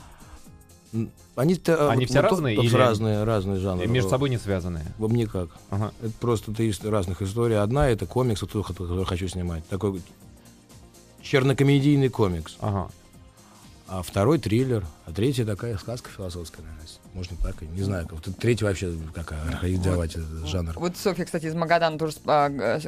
Они, 1.36 1.58
Они 1.78 2.06
все 2.06 2.20
разные 2.20 2.56
или- 2.56 2.74
разные, 2.74 3.22
разные 3.22 3.60
жанры. 3.60 3.86
Между 3.86 4.10
собой 4.10 4.28
не 4.28 4.38
связанные. 4.38 4.84
Вот 4.98 5.12
никак. 5.12 5.48
Ага. 5.70 5.92
Это 6.02 6.12
просто 6.20 6.52
три 6.52 6.74
разных 6.82 7.22
историй. 7.22 7.56
Одна 7.58 7.88
это 7.88 8.04
комикс, 8.06 8.40
который 8.40 9.04
хочу 9.06 9.28
снимать. 9.28 9.64
Такой 9.68 10.02
чернокомедийный 11.22 12.08
комикс. 12.08 12.56
Ага. 12.60 12.90
А 13.92 14.02
второй 14.02 14.38
триллер, 14.38 14.86
а 15.04 15.12
третья 15.12 15.44
такая 15.44 15.76
сказка 15.76 16.10
философская, 16.10 16.64
наверное. 16.64 16.86
Можно 17.12 17.36
так, 17.42 17.60
и 17.60 17.66
не 17.66 17.82
знаю. 17.82 18.06
как. 18.06 18.24
Вот 18.24 18.36
третий 18.38 18.64
вообще 18.64 18.94
как 19.12 19.32
организовать 19.32 20.12
этот 20.12 20.46
жанр. 20.46 20.74
Вот 20.76 20.96
Софья, 20.96 21.24
кстати, 21.24 21.46
из 21.46 21.54
Магадана 21.54 21.98
тоже 21.98 22.16
а, 22.24 22.78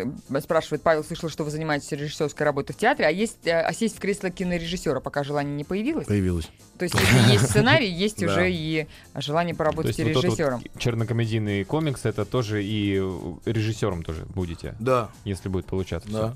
спрашивает. 0.40 0.82
Павел, 0.82 1.02
слышал, 1.02 1.28
что 1.28 1.42
вы 1.42 1.50
занимаетесь 1.50 1.90
режиссерской 1.90 2.46
работой 2.46 2.72
в 2.72 2.76
театре, 2.76 3.08
а 3.08 3.10
есть 3.10 3.44
э, 3.46 3.60
а 3.60 3.72
сесть 3.72 3.96
в 3.96 3.98
кресло 3.98 4.30
кинорежиссера, 4.30 5.00
пока 5.00 5.24
желание 5.24 5.56
не 5.56 5.64
появилось? 5.64 6.06
Появилась. 6.06 6.48
То 6.78 6.84
есть, 6.84 6.94
если 6.94 7.32
есть 7.32 7.48
сценарий, 7.50 7.90
есть 7.90 8.22
уже 8.22 8.52
и 8.52 8.86
желание 9.16 9.56
поработать 9.56 9.98
вот 9.98 10.06
режиссером. 10.06 10.60
вот 10.60 10.80
чернокомедийный 10.80 11.64
комикс, 11.64 12.04
это 12.04 12.24
тоже 12.24 12.62
и 12.62 12.94
режиссером 13.44 14.04
тоже 14.04 14.24
будете, 14.26 14.76
Да, 14.78 15.10
если 15.24 15.48
будет 15.48 15.66
получаться. 15.66 16.08
да. 16.08 16.34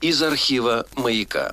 Из 0.00 0.22
архива 0.22 0.84
«Маяка». 0.96 1.52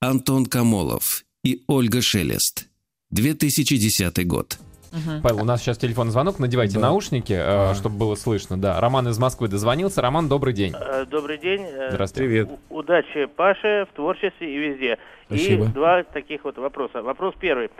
Антон 0.00 0.46
Камолов 0.46 1.22
и 1.44 1.62
Ольга 1.68 2.02
Шелест. 2.02 2.68
2010 3.10 4.26
год. 4.26 4.58
Мгм. 4.90 5.22
Павел, 5.22 5.42
у 5.42 5.44
нас 5.44 5.62
сейчас 5.62 5.78
телефонный 5.78 6.10
звонок, 6.10 6.38
надевайте 6.38 6.74
Да. 6.74 6.80
наушники, 6.80 7.32
э, 7.32 7.74
чтобы 7.74 7.96
было 7.96 8.14
слышно. 8.14 8.60
Да, 8.60 8.78
Роман 8.80 9.08
из 9.08 9.18
Москвы 9.18 9.48
дозвонился. 9.48 10.02
Роман, 10.02 10.28
добрый 10.28 10.52
день. 10.52 10.74
Э, 10.78 11.06
Добрый 11.06 11.38
день. 11.38 11.62
Э, 11.62 11.90
Здравствуйте. 11.92 12.28
Привет. 12.28 12.48
у- 12.68 12.78
Удачи 12.78 13.26
Паше 13.26 13.86
в 13.90 13.94
творчестве 13.96 14.54
и 14.54 14.58
везде. 14.58 14.98
Спасибо. 15.26 15.64
И 15.66 15.68
два 15.68 16.02
таких 16.02 16.44
вот 16.44 16.58
вопроса. 16.58 17.00
Вопрос 17.02 17.34
первый. 17.40 17.70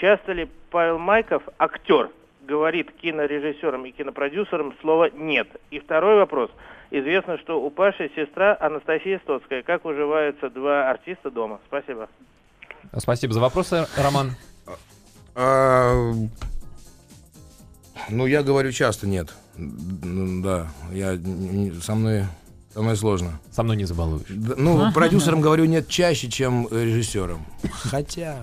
Часто 0.00 0.32
ли 0.32 0.48
Павел 0.70 0.98
Майков, 0.98 1.42
актер, 1.58 2.10
говорит 2.46 2.92
кинорежиссерам 3.02 3.86
и 3.86 3.90
кинопродюсерам 3.90 4.74
слово 4.80 5.10
«нет»? 5.12 5.48
И 5.72 5.80
второй 5.80 6.16
вопрос. 6.16 6.50
Известно, 6.90 7.38
что 7.38 7.62
у 7.62 7.70
Паши 7.70 8.10
сестра 8.16 8.56
Анастасия 8.60 9.20
Стоцкая. 9.22 9.62
Как 9.62 9.84
уживаются 9.84 10.50
два 10.50 10.90
артиста 10.90 11.30
дома? 11.30 11.60
Спасибо. 11.68 12.08
Спасибо 12.96 13.32
за 13.32 13.40
вопросы, 13.40 13.86
Роман. 13.96 14.32
А, 15.36 16.12
ну, 18.08 18.26
я 18.26 18.42
говорю 18.42 18.72
часто 18.72 19.06
нет. 19.06 19.32
Да, 19.56 20.68
я 20.92 21.16
со 21.82 21.94
мной, 21.94 22.24
со 22.74 22.82
мной 22.82 22.96
сложно. 22.96 23.38
Со 23.52 23.62
мной 23.62 23.76
не 23.76 23.84
забалуешь. 23.84 24.26
Да, 24.28 24.54
Ну, 24.56 24.92
продюсерам 24.92 25.40
говорю 25.40 25.66
нет 25.66 25.86
чаще, 25.88 26.28
чем 26.28 26.66
режиссерам. 26.70 27.44
Хотя, 27.72 28.38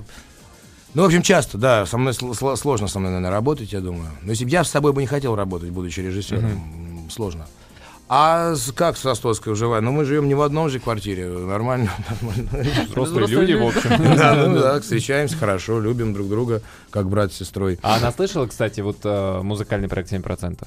Ну, 0.93 1.03
в 1.03 1.05
общем, 1.05 1.21
часто, 1.21 1.57
да, 1.57 1.85
со 1.85 1.97
мной 1.97 2.13
сл- 2.13 2.31
сл- 2.31 2.55
сложно 2.55 2.87
со 2.87 2.99
мной, 2.99 3.11
наверное, 3.11 3.31
работать, 3.31 3.73
я 3.73 3.81
думаю. 3.81 4.09
Но 4.21 4.31
если 4.31 4.45
бы 4.45 4.51
я 4.51 4.63
с 4.63 4.69
собой 4.71 4.93
бы 4.93 5.01
не 5.01 5.07
хотел 5.07 5.35
работать, 5.35 5.69
будучи 5.69 5.99
режиссером, 5.99 7.09
сложно. 7.11 7.45
А 8.09 8.53
как 8.75 8.97
с 8.97 9.03
Ростовской 9.03 9.51
уживаем? 9.51 9.83
Ну, 9.83 9.91
мы 9.91 10.05
живем 10.05 10.27
не 10.29 10.35
в 10.35 10.41
одном 10.41 10.69
же 10.69 10.79
квартире, 10.79 11.27
нормально. 11.27 11.91
нормально. 12.21 12.49
Взрослые 12.87 13.27
люди, 13.27 13.53
в 13.53 13.63
общем. 13.67 14.15
Да, 14.15 14.33
ну 14.47 14.59
да, 14.59 14.79
встречаемся 14.79 15.35
хорошо, 15.35 15.81
любим 15.81 16.13
друг 16.13 16.29
друга, 16.29 16.61
как 16.89 17.09
брат 17.09 17.33
с 17.33 17.35
сестрой. 17.37 17.79
А 17.81 17.97
она 17.97 18.11
слышала, 18.13 18.47
кстати, 18.47 18.79
вот 18.79 18.97
э, 19.03 19.41
музыкальный 19.41 19.89
проект 19.89 20.11
7%? 20.11 20.57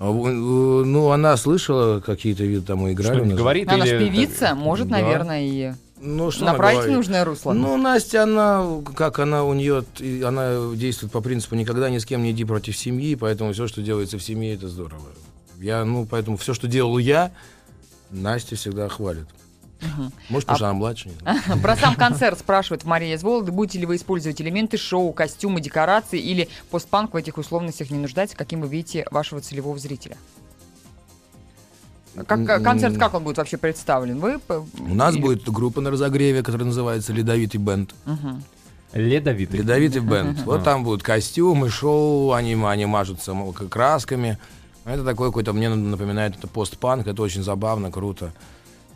А, 0.00 0.04
Ну, 0.12 1.10
она 1.10 1.36
слышала 1.36 2.00
какие-то 2.00 2.42
виды, 2.42 2.62
там 2.66 2.78
мы 2.78 2.92
играли. 2.92 3.10
Что-нибудь 3.14 3.30
нас. 3.34 3.38
говорит? 3.38 3.68
Она 3.68 3.86
же 3.86 3.96
или- 3.96 4.08
певица, 4.08 4.54
может, 4.56 4.88
наверное, 4.88 5.42
и 5.44 5.72
Ну, 6.00 6.32
что 6.32 6.42
она 6.42 6.52
направить 6.52 6.78
в 6.78 6.80
говорит? 6.80 6.96
нужное 6.96 7.24
русло. 7.24 7.52
Ну, 7.52 7.76
Настя, 7.76 8.24
она, 8.24 8.66
как 8.96 9.20
она 9.20 9.44
у 9.44 9.54
нее, 9.54 9.84
она 10.26 10.74
действует 10.74 11.12
по 11.12 11.20
принципу 11.20 11.54
никогда 11.54 11.88
ни 11.90 11.98
с 11.98 12.04
кем 12.04 12.24
не 12.24 12.32
иди 12.32 12.44
против 12.44 12.76
семьи, 12.76 13.14
поэтому 13.14 13.52
все, 13.52 13.68
что 13.68 13.82
делается 13.82 14.18
в 14.18 14.22
семье, 14.24 14.54
это 14.54 14.66
здорово. 14.66 15.02
Я, 15.62 15.84
ну, 15.84 16.06
поэтому 16.06 16.36
все, 16.36 16.54
что 16.54 16.66
делал 16.66 16.98
я, 16.98 17.32
Настя 18.10 18.56
всегда 18.56 18.88
хвалит. 18.88 19.26
Может, 20.28 20.46
потому 20.46 20.56
что 20.56 20.66
она 20.68 20.74
младше. 20.74 21.08
не 21.08 21.14
знаю. 21.16 21.60
Про 21.62 21.76
сам 21.76 21.94
концерт 21.94 22.38
спрашивает 22.38 22.84
Мария 22.84 23.16
из 23.16 23.22
Вологды. 23.22 23.50
Будете 23.52 23.78
ли 23.80 23.86
вы 23.86 23.96
использовать 23.96 24.40
элементы 24.40 24.76
шоу, 24.76 25.12
костюмы, 25.12 25.60
декорации 25.60 26.20
или 26.20 26.48
постпанк 26.70 27.14
в 27.14 27.16
этих 27.16 27.36
условностях 27.38 27.90
не 27.90 27.98
нуждается? 27.98 28.36
Каким 28.36 28.60
вы 28.60 28.68
видите 28.68 29.06
вашего 29.10 29.40
целевого 29.40 29.78
зрителя? 29.78 30.16
Как, 32.26 32.44
концерт 32.62 32.98
как 32.98 33.14
он 33.14 33.24
будет 33.24 33.38
вообще 33.38 33.56
представлен? 33.56 34.18
Вы 34.20 34.38
У 34.78 34.94
нас 34.94 35.14
или- 35.14 35.22
будет 35.22 35.48
группа 35.48 35.80
на 35.80 35.90
разогреве, 35.90 36.42
которая 36.42 36.66
называется 36.66 37.12
«Ледовитый 37.12 37.58
бенд». 37.58 37.94
Мгм. 38.04 38.44
Ледовитый. 38.92 39.60
Ледовитый 39.60 40.02
бенд. 40.02 40.42
Вот 40.42 40.62
там 40.64 40.84
будут 40.84 41.02
костюмы, 41.02 41.70
шоу, 41.70 42.32
они, 42.32 42.54
они 42.54 42.86
мажутся 42.86 43.34
красками. 43.68 44.38
Это 44.84 45.04
такой 45.04 45.28
какой-то, 45.28 45.52
мне 45.52 45.68
напоминает, 45.68 46.36
это 46.36 46.48
постпанк, 46.48 47.06
это 47.06 47.22
очень 47.22 47.42
забавно, 47.42 47.90
круто. 47.90 48.32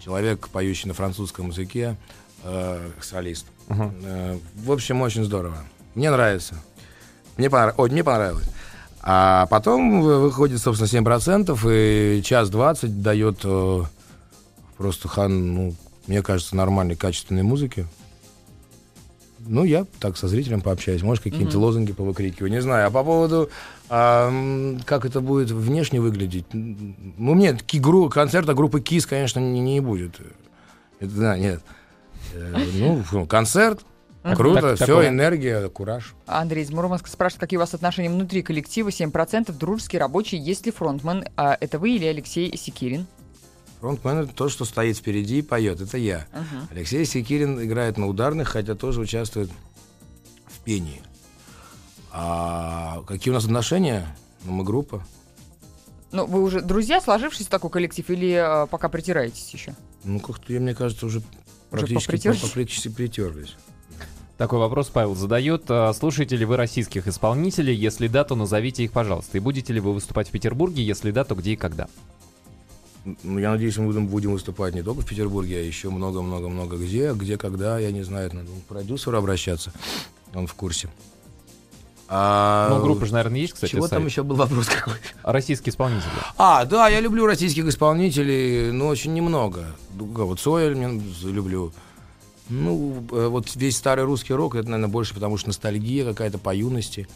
Человек, 0.04 0.48
поющий 0.48 0.88
на 0.88 0.94
французском 0.94 1.48
языке, 1.48 1.96
э, 2.44 2.90
солист. 3.00 3.46
Э, 3.68 4.38
в 4.64 4.72
общем, 4.72 5.02
очень 5.02 5.24
здорово. 5.24 5.58
Мне 5.94 6.10
нравится. 6.10 6.54
Мне, 7.36 7.50
понрав- 7.50 7.74
Ой, 7.78 7.90
мне 7.90 8.02
понравилось. 8.04 8.48
А 9.02 9.46
потом 9.46 10.02
вы- 10.02 10.20
выходит, 10.20 10.60
собственно, 10.60 10.88
7%, 10.88 11.64
и 11.68 12.20
час 12.24 12.50
20 12.50 13.02
дает 13.02 13.40
э, 13.44 13.82
просто 14.76 15.08
хан, 15.08 15.54
ну, 15.54 15.74
мне 16.08 16.22
кажется, 16.22 16.56
нормальной, 16.56 16.96
качественной 16.96 17.42
музыки. 17.42 17.86
Ну, 19.46 19.64
я 19.64 19.86
так 20.00 20.16
со 20.16 20.28
зрителем 20.28 20.60
пообщаюсь, 20.60 21.02
может, 21.02 21.22
какие-нибудь 21.24 21.54
лозунги 21.54 21.92
повыкрикиваю, 21.92 22.50
не 22.50 22.60
знаю. 22.60 22.86
А 22.88 22.90
по 22.90 23.04
поводу, 23.04 23.48
а, 23.88 24.32
как 24.84 25.04
это 25.04 25.20
будет 25.20 25.50
внешне 25.50 26.00
выглядеть, 26.00 26.46
ну, 26.52 27.34
нет, 27.34 27.62
ки- 27.62 27.80
концерта 28.10 28.54
группы 28.54 28.80
КИС, 28.80 29.06
конечно, 29.06 29.38
не, 29.40 29.60
не 29.60 29.80
будет. 29.80 30.20
Это, 31.00 31.10
да, 31.12 31.38
нет. 31.38 31.60
Э, 32.34 33.02
Ну, 33.12 33.26
концерт, 33.26 33.80
круто, 34.34 34.60
Так- 34.60 34.76
все, 34.76 34.86
такое. 34.86 35.08
энергия, 35.08 35.68
кураж. 35.68 36.14
Андрей 36.26 36.64
из 36.64 36.70
Мурманска 36.70 37.08
спрашивает, 37.08 37.40
какие 37.40 37.58
у 37.58 37.60
вас 37.60 37.74
отношения 37.74 38.10
внутри 38.10 38.42
коллектива? 38.42 38.90
7% 38.90 39.52
дружеский, 39.56 39.98
рабочий. 39.98 40.38
Есть 40.38 40.66
ли 40.66 40.72
фронтмен? 40.72 41.24
А 41.36 41.56
это 41.60 41.78
вы 41.78 41.94
или 41.96 42.06
Алексей 42.06 42.56
Секирин? 42.56 43.06
Фронтмен 43.80 44.18
это 44.18 44.32
то, 44.32 44.48
что 44.48 44.64
стоит 44.64 44.96
впереди 44.96 45.38
и 45.38 45.42
поет, 45.42 45.80
это 45.80 45.98
я. 45.98 46.26
Алексей 46.70 47.04
Секирин 47.04 47.62
играет 47.62 47.98
на 47.98 48.06
ударных, 48.06 48.48
хотя 48.48 48.74
тоже 48.74 49.00
участвует 49.00 49.50
в 50.46 50.60
пении. 50.60 51.02
А 52.12 53.02
какие 53.06 53.30
у 53.30 53.34
нас 53.34 53.44
отношения? 53.44 54.16
Ну, 54.44 54.52
мы 54.52 54.64
группа. 54.64 55.04
Ну, 56.12 56.24
вы 56.24 56.42
уже 56.42 56.62
друзья, 56.62 57.00
сложившись 57.00 57.46
такой 57.46 57.68
коллектив, 57.68 58.08
или 58.08 58.62
э, 58.62 58.66
пока 58.68 58.88
притираетесь 58.88 59.50
еще? 59.52 59.74
Ну, 60.04 60.20
как-то, 60.20 60.52
я, 60.52 60.60
мне 60.60 60.74
кажется, 60.74 61.04
уже 61.04 61.20
практически, 61.70 62.06
попритерлись? 62.06 62.40
по- 62.40 62.48
практически 62.48 62.88
притерлись. 62.88 63.54
Такой 64.38 64.58
вопрос 64.58 64.88
Павел 64.88 65.14
задает. 65.14 65.64
А, 65.68 65.92
Слушаете 65.92 66.36
ли 66.36 66.44
вы 66.44 66.56
российских 66.56 67.06
исполнителей? 67.08 67.74
Если 67.74 68.06
да, 68.06 68.24
то 68.24 68.34
назовите 68.34 68.84
их, 68.84 68.92
пожалуйста. 68.92 69.36
И 69.36 69.40
будете 69.40 69.72
ли 69.72 69.80
вы 69.80 69.92
выступать 69.92 70.28
в 70.28 70.30
Петербурге? 70.30 70.82
Если 70.82 71.10
да, 71.10 71.24
то 71.24 71.34
где 71.34 71.52
и 71.52 71.56
когда? 71.56 71.88
Ну, 73.22 73.38
я 73.38 73.50
надеюсь, 73.52 73.76
мы 73.76 73.86
будем, 73.86 74.08
будем 74.08 74.32
выступать 74.32 74.74
не 74.74 74.82
только 74.82 75.02
в 75.02 75.06
Петербурге, 75.06 75.58
а 75.58 75.62
еще 75.62 75.90
много-много-много 75.90 76.76
где. 76.76 77.12
Где, 77.12 77.36
когда, 77.38 77.78
я 77.78 77.92
не 77.92 78.02
знаю, 78.02 78.30
надо 78.34 78.48
к 78.48 78.64
продюсеру 78.68 79.16
обращаться. 79.16 79.72
Он 80.34 80.46
в 80.46 80.54
курсе. 80.54 80.88
А, 82.08 82.68
Ну, 82.70 82.82
группа 82.82 83.06
же, 83.06 83.12
наверное, 83.12 83.40
есть, 83.40 83.52
кстати, 83.54 83.72
Чего 83.72 83.88
там 83.88 84.00
сайт. 84.02 84.10
еще 84.10 84.22
был 84.22 84.36
вопрос 84.36 84.66
какой? 84.66 84.94
Российские 85.22 85.70
исполнители. 85.70 86.08
А, 86.36 86.64
да, 86.64 86.88
я 86.88 87.00
люблю 87.00 87.26
российских 87.26 87.64
исполнителей, 87.66 88.70
но 88.72 88.88
очень 88.88 89.14
немного. 89.14 89.66
Вот 89.94 90.38
Соя 90.40 90.74
я 90.74 91.00
люблю. 91.30 91.72
Ну, 92.48 93.04
э, 93.10 93.26
вот 93.26 93.56
весь 93.56 93.76
старый 93.76 94.04
русский 94.04 94.32
рок, 94.32 94.54
это, 94.54 94.68
наверное, 94.68 94.92
больше 94.92 95.14
потому 95.14 95.36
что 95.36 95.48
ностальгия 95.48 96.04
какая-то 96.04 96.38
по 96.38 96.54
юности. 96.54 97.08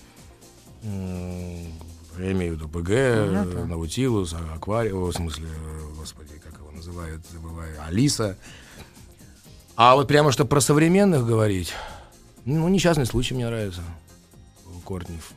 Я 2.20 2.32
имею 2.32 2.52
в 2.52 2.56
виду 2.56 2.68
БГ, 2.68 2.90
э, 2.90 3.64
Наутилус, 3.66 4.34
Аквариум, 4.54 5.04
в 5.04 5.12
смысле, 5.12 5.48
э, 5.48 5.80
господи, 5.96 6.34
как 6.42 6.58
его 6.58 6.70
называют, 6.70 7.22
забываю, 7.32 7.82
Алиса. 7.86 8.36
А 9.76 9.94
вот 9.94 10.08
прямо 10.08 10.30
что 10.30 10.44
про 10.44 10.60
современных 10.60 11.26
говорить, 11.26 11.72
ну, 12.44 12.68
несчастный 12.68 13.06
случай 13.06 13.34
мне 13.34 13.46
нравится. 13.46 13.82
Кортнев. 14.84 15.32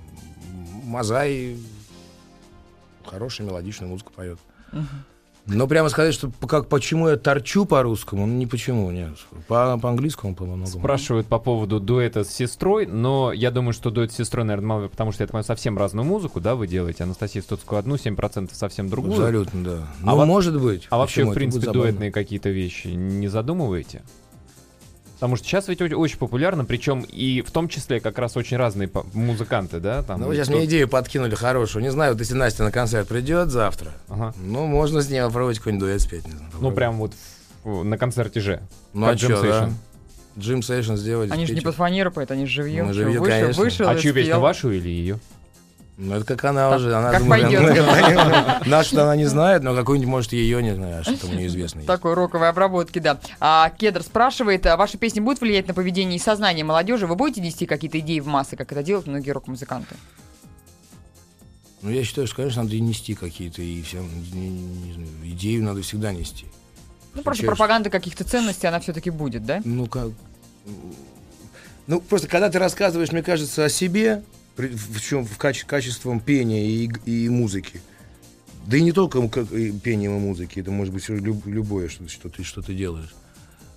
Мазай 0.83 1.57
хорошую 3.05 3.47
мелодичную 3.47 3.89
музыку 3.89 4.11
поет. 4.13 4.39
Но 5.45 5.67
прямо 5.67 5.89
сказать, 5.89 6.13
что 6.13 6.31
как, 6.47 6.69
почему 6.69 7.09
я 7.09 7.17
торчу 7.17 7.65
по-русскому, 7.65 8.25
ну, 8.25 8.33
не 8.33 8.47
почему, 8.47 8.89
нет. 8.91 9.11
По- 9.47 9.77
По-английскому 9.77 10.35
по-многому. 10.35 10.65
Спрашивают 10.67 11.27
по 11.27 11.37
поводу 11.37 11.81
дуэта 11.81 12.23
с 12.23 12.29
сестрой, 12.29 12.85
но 12.85 13.33
я 13.33 13.51
думаю, 13.51 13.73
что 13.73 13.89
дуэт 13.91 14.13
с 14.13 14.15
сестрой, 14.15 14.45
наверное, 14.45 14.67
мало, 14.67 14.87
потому 14.87 15.11
что, 15.11 15.23
я 15.23 15.27
понимаю, 15.27 15.43
совсем 15.43 15.77
разную 15.77 16.05
музыку, 16.05 16.39
да, 16.39 16.55
вы 16.55 16.67
делаете. 16.67 17.03
Анастасия 17.03 17.41
Стоцкую 17.41 17.79
одну, 17.79 17.95
7% 17.95 18.53
совсем 18.53 18.87
другую. 18.87 19.13
Абсолютно, 19.15 19.63
да. 19.63 19.87
Ну, 20.01 20.15
во- 20.15 20.25
может 20.25 20.59
быть. 20.61 20.87
А 20.89 20.97
вообще, 20.97 21.21
Почему? 21.21 21.27
в 21.27 21.31
Это 21.31 21.39
принципе, 21.39 21.71
дуэтные 21.71 22.11
какие-то 22.11 22.49
вещи 22.49 22.87
не 22.87 23.27
задумываете? 23.27 24.01
Потому 25.23 25.37
что 25.37 25.47
сейчас 25.47 25.69
ведь 25.69 25.79
очень 25.81 26.17
популярно, 26.17 26.65
причем 26.65 26.99
и 26.99 27.41
в 27.43 27.51
том 27.51 27.69
числе 27.69 28.01
как 28.01 28.17
раз 28.19 28.35
очень 28.35 28.57
разные 28.57 28.91
музыканты, 29.13 29.79
да? 29.79 30.03
Там, 30.03 30.19
Ну, 30.19 30.27
вы 30.27 30.35
сейчас 30.35 30.49
кто- 30.49 30.57
мне 30.57 30.65
идею 30.65 30.89
подкинули 30.89 31.33
хорошую. 31.33 31.81
Не 31.81 31.91
знаю, 31.93 32.11
вот 32.11 32.19
если 32.19 32.33
Настя 32.33 32.63
на 32.65 32.71
концерт 32.73 33.07
придет 33.07 33.47
завтра, 33.49 33.91
Ага. 34.09 34.33
ну, 34.37 34.65
можно 34.67 35.01
с 35.01 35.09
ней 35.09 35.21
попробовать 35.21 35.59
какой-нибудь 35.59 35.87
дуэт 35.87 36.01
спеть. 36.01 36.25
Не 36.27 36.33
знаю, 36.33 36.51
Ну, 36.59 36.71
прям 36.73 36.97
вот 36.97 37.13
на 37.63 37.97
концерте 37.97 38.41
же. 38.41 38.63
Ну, 38.91 39.07
а 39.07 39.15
чё, 39.15 39.41
да? 39.41 39.69
Джим 40.37 40.61
Сейшн 40.61 40.95
сделать. 40.95 41.31
Они 41.31 41.45
же 41.45 41.55
не 41.55 41.61
под 41.61 41.75
фанеру 41.75 42.11
поют, 42.11 42.29
они 42.31 42.45
же 42.45 42.61
живьем. 42.63 42.87
Мы 42.87 42.93
Чё, 42.93 43.03
живьем, 43.05 43.21
вышел, 43.21 43.39
конечно. 43.39 43.63
вышел 43.63 43.87
А 43.87 43.95
чью 43.95 44.13
песню, 44.13 44.39
вашу 44.39 44.71
или 44.71 44.89
ее? 44.89 45.19
Ну, 45.95 46.15
это 46.15 46.25
как 46.25 46.43
она 46.45 46.75
уже. 46.75 46.95
Она, 46.95 47.11
как 47.11 47.27
пойдёт. 47.27 48.65
Нашу-то 48.65 49.03
она 49.03 49.15
не 49.15 49.25
знает, 49.25 49.61
но 49.63 49.75
какую-нибудь, 49.75 50.09
может, 50.09 50.33
ее 50.33 50.63
не 50.63 50.73
знаю, 50.73 51.01
а 51.01 51.03
что-то 51.03 51.27
мне 51.27 51.45
известно. 51.47 51.79
есть. 51.79 51.87
Такой 51.87 52.15
роковой 52.15 52.49
обработки, 52.49 52.97
да. 52.99 53.19
А 53.39 53.69
Кедр 53.69 54.01
спрашивает, 54.01 54.65
а 54.65 54.75
ваши 54.75 54.97
песни 54.97 55.19
будут 55.19 55.41
влиять 55.41 55.67
на 55.67 55.73
поведение 55.73 56.17
и 56.17 56.19
сознание 56.19 56.65
молодежи? 56.65 57.05
Вы 57.05 57.15
будете 57.15 57.41
нести 57.41 57.65
какие-то 57.67 57.99
идеи 57.99 58.19
в 58.19 58.27
массы, 58.27 58.55
как 58.55 58.71
это 58.71 58.81
делают 58.81 59.05
многие 59.07 59.31
рок-музыканты? 59.31 59.95
Ну, 61.83 61.91
я 61.91 62.03
считаю, 62.03 62.27
что, 62.27 62.37
конечно, 62.37 62.63
надо 62.63 62.75
и 62.75 62.79
нести 62.79 63.13
какие-то, 63.13 63.61
и 63.61 63.81
всем, 63.81 64.07
не- 64.33 64.49
не 64.49 64.93
знаю, 64.93 65.09
идею 65.25 65.63
надо 65.63 65.81
всегда 65.81 66.11
нести. 66.13 66.45
Ну, 67.13 67.21
просто 67.21 67.45
пропаганда 67.45 67.89
каких-то 67.89 68.23
ценностей, 68.23 68.65
она 68.67 68.79
все-таки 68.79 69.09
будет, 69.09 69.45
да? 69.45 69.61
Ну, 69.63 69.85
как... 69.87 70.07
Ну, 71.85 71.99
просто 71.99 72.27
когда 72.29 72.49
ты 72.49 72.57
рассказываешь, 72.57 73.11
мне 73.11 73.21
кажется, 73.21 73.65
о 73.65 73.69
себе, 73.69 74.23
в 74.57 75.01
чем 75.01 75.25
в 75.25 75.37
каче- 75.37 75.65
качеством 75.65 76.19
пения 76.19 76.65
и, 76.65 76.89
и 77.05 77.29
музыки, 77.29 77.81
да 78.67 78.77
и 78.77 78.81
не 78.81 78.91
только 78.91 79.27
как 79.27 79.51
и 79.51 79.71
пением 79.71 80.17
и 80.17 80.19
музыки, 80.19 80.59
это 80.59 80.71
может 80.71 80.93
быть 80.93 81.07
люб- 81.09 81.45
любое, 81.45 81.89
что, 81.89 82.07
что, 82.07 82.29
ты, 82.29 82.43
что 82.43 82.61
ты 82.61 82.73
делаешь. 82.73 83.13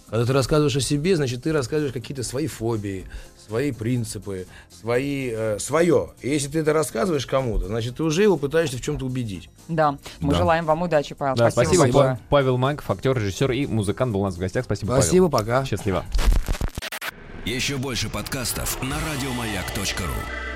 Когда 0.08 0.24
ты 0.24 0.32
рассказываешь 0.32 0.76
о 0.76 0.80
себе, 0.80 1.16
значит, 1.16 1.42
ты 1.42 1.52
рассказываешь 1.52 1.92
какие-то 1.92 2.22
свои 2.22 2.46
фобии, 2.46 3.06
свои 3.44 3.72
принципы, 3.72 4.46
свои, 4.70 5.30
э, 5.34 5.58
свое. 5.58 6.12
И 6.22 6.28
если 6.28 6.46
ты 6.48 6.60
это 6.60 6.72
рассказываешь 6.72 7.26
кому-то, 7.26 7.66
значит, 7.66 7.96
ты 7.96 8.04
уже 8.04 8.22
его 8.22 8.36
пытаешься 8.36 8.76
в 8.76 8.80
чем-то 8.82 9.04
убедить. 9.04 9.50
Да. 9.66 9.98
Мы 10.20 10.32
Да. 10.32 10.38
желаем 10.38 10.64
вам 10.64 10.82
удачи, 10.82 11.16
Павел. 11.16 11.34
Да, 11.34 11.50
спасибо, 11.50 11.74
спасибо. 11.80 11.98
большое. 11.98 12.14
Па- 12.16 12.20
Павел 12.36 12.56
Майков, 12.56 12.88
актер, 12.88 13.16
режиссер 13.18 13.50
и 13.50 13.66
музыкант 13.66 14.12
был 14.12 14.20
у 14.20 14.24
нас 14.24 14.36
в 14.36 14.38
гостях. 14.38 14.64
Спасибо, 14.66 14.92
Спасибо, 14.92 15.28
пока. 15.28 15.44
Павел. 15.56 15.66
Счастливо. 15.66 16.04
Еще 17.44 17.76
больше 17.76 18.08
подкастов 18.08 18.80
на 18.82 18.96
радиомаяк.ру. 19.00 20.56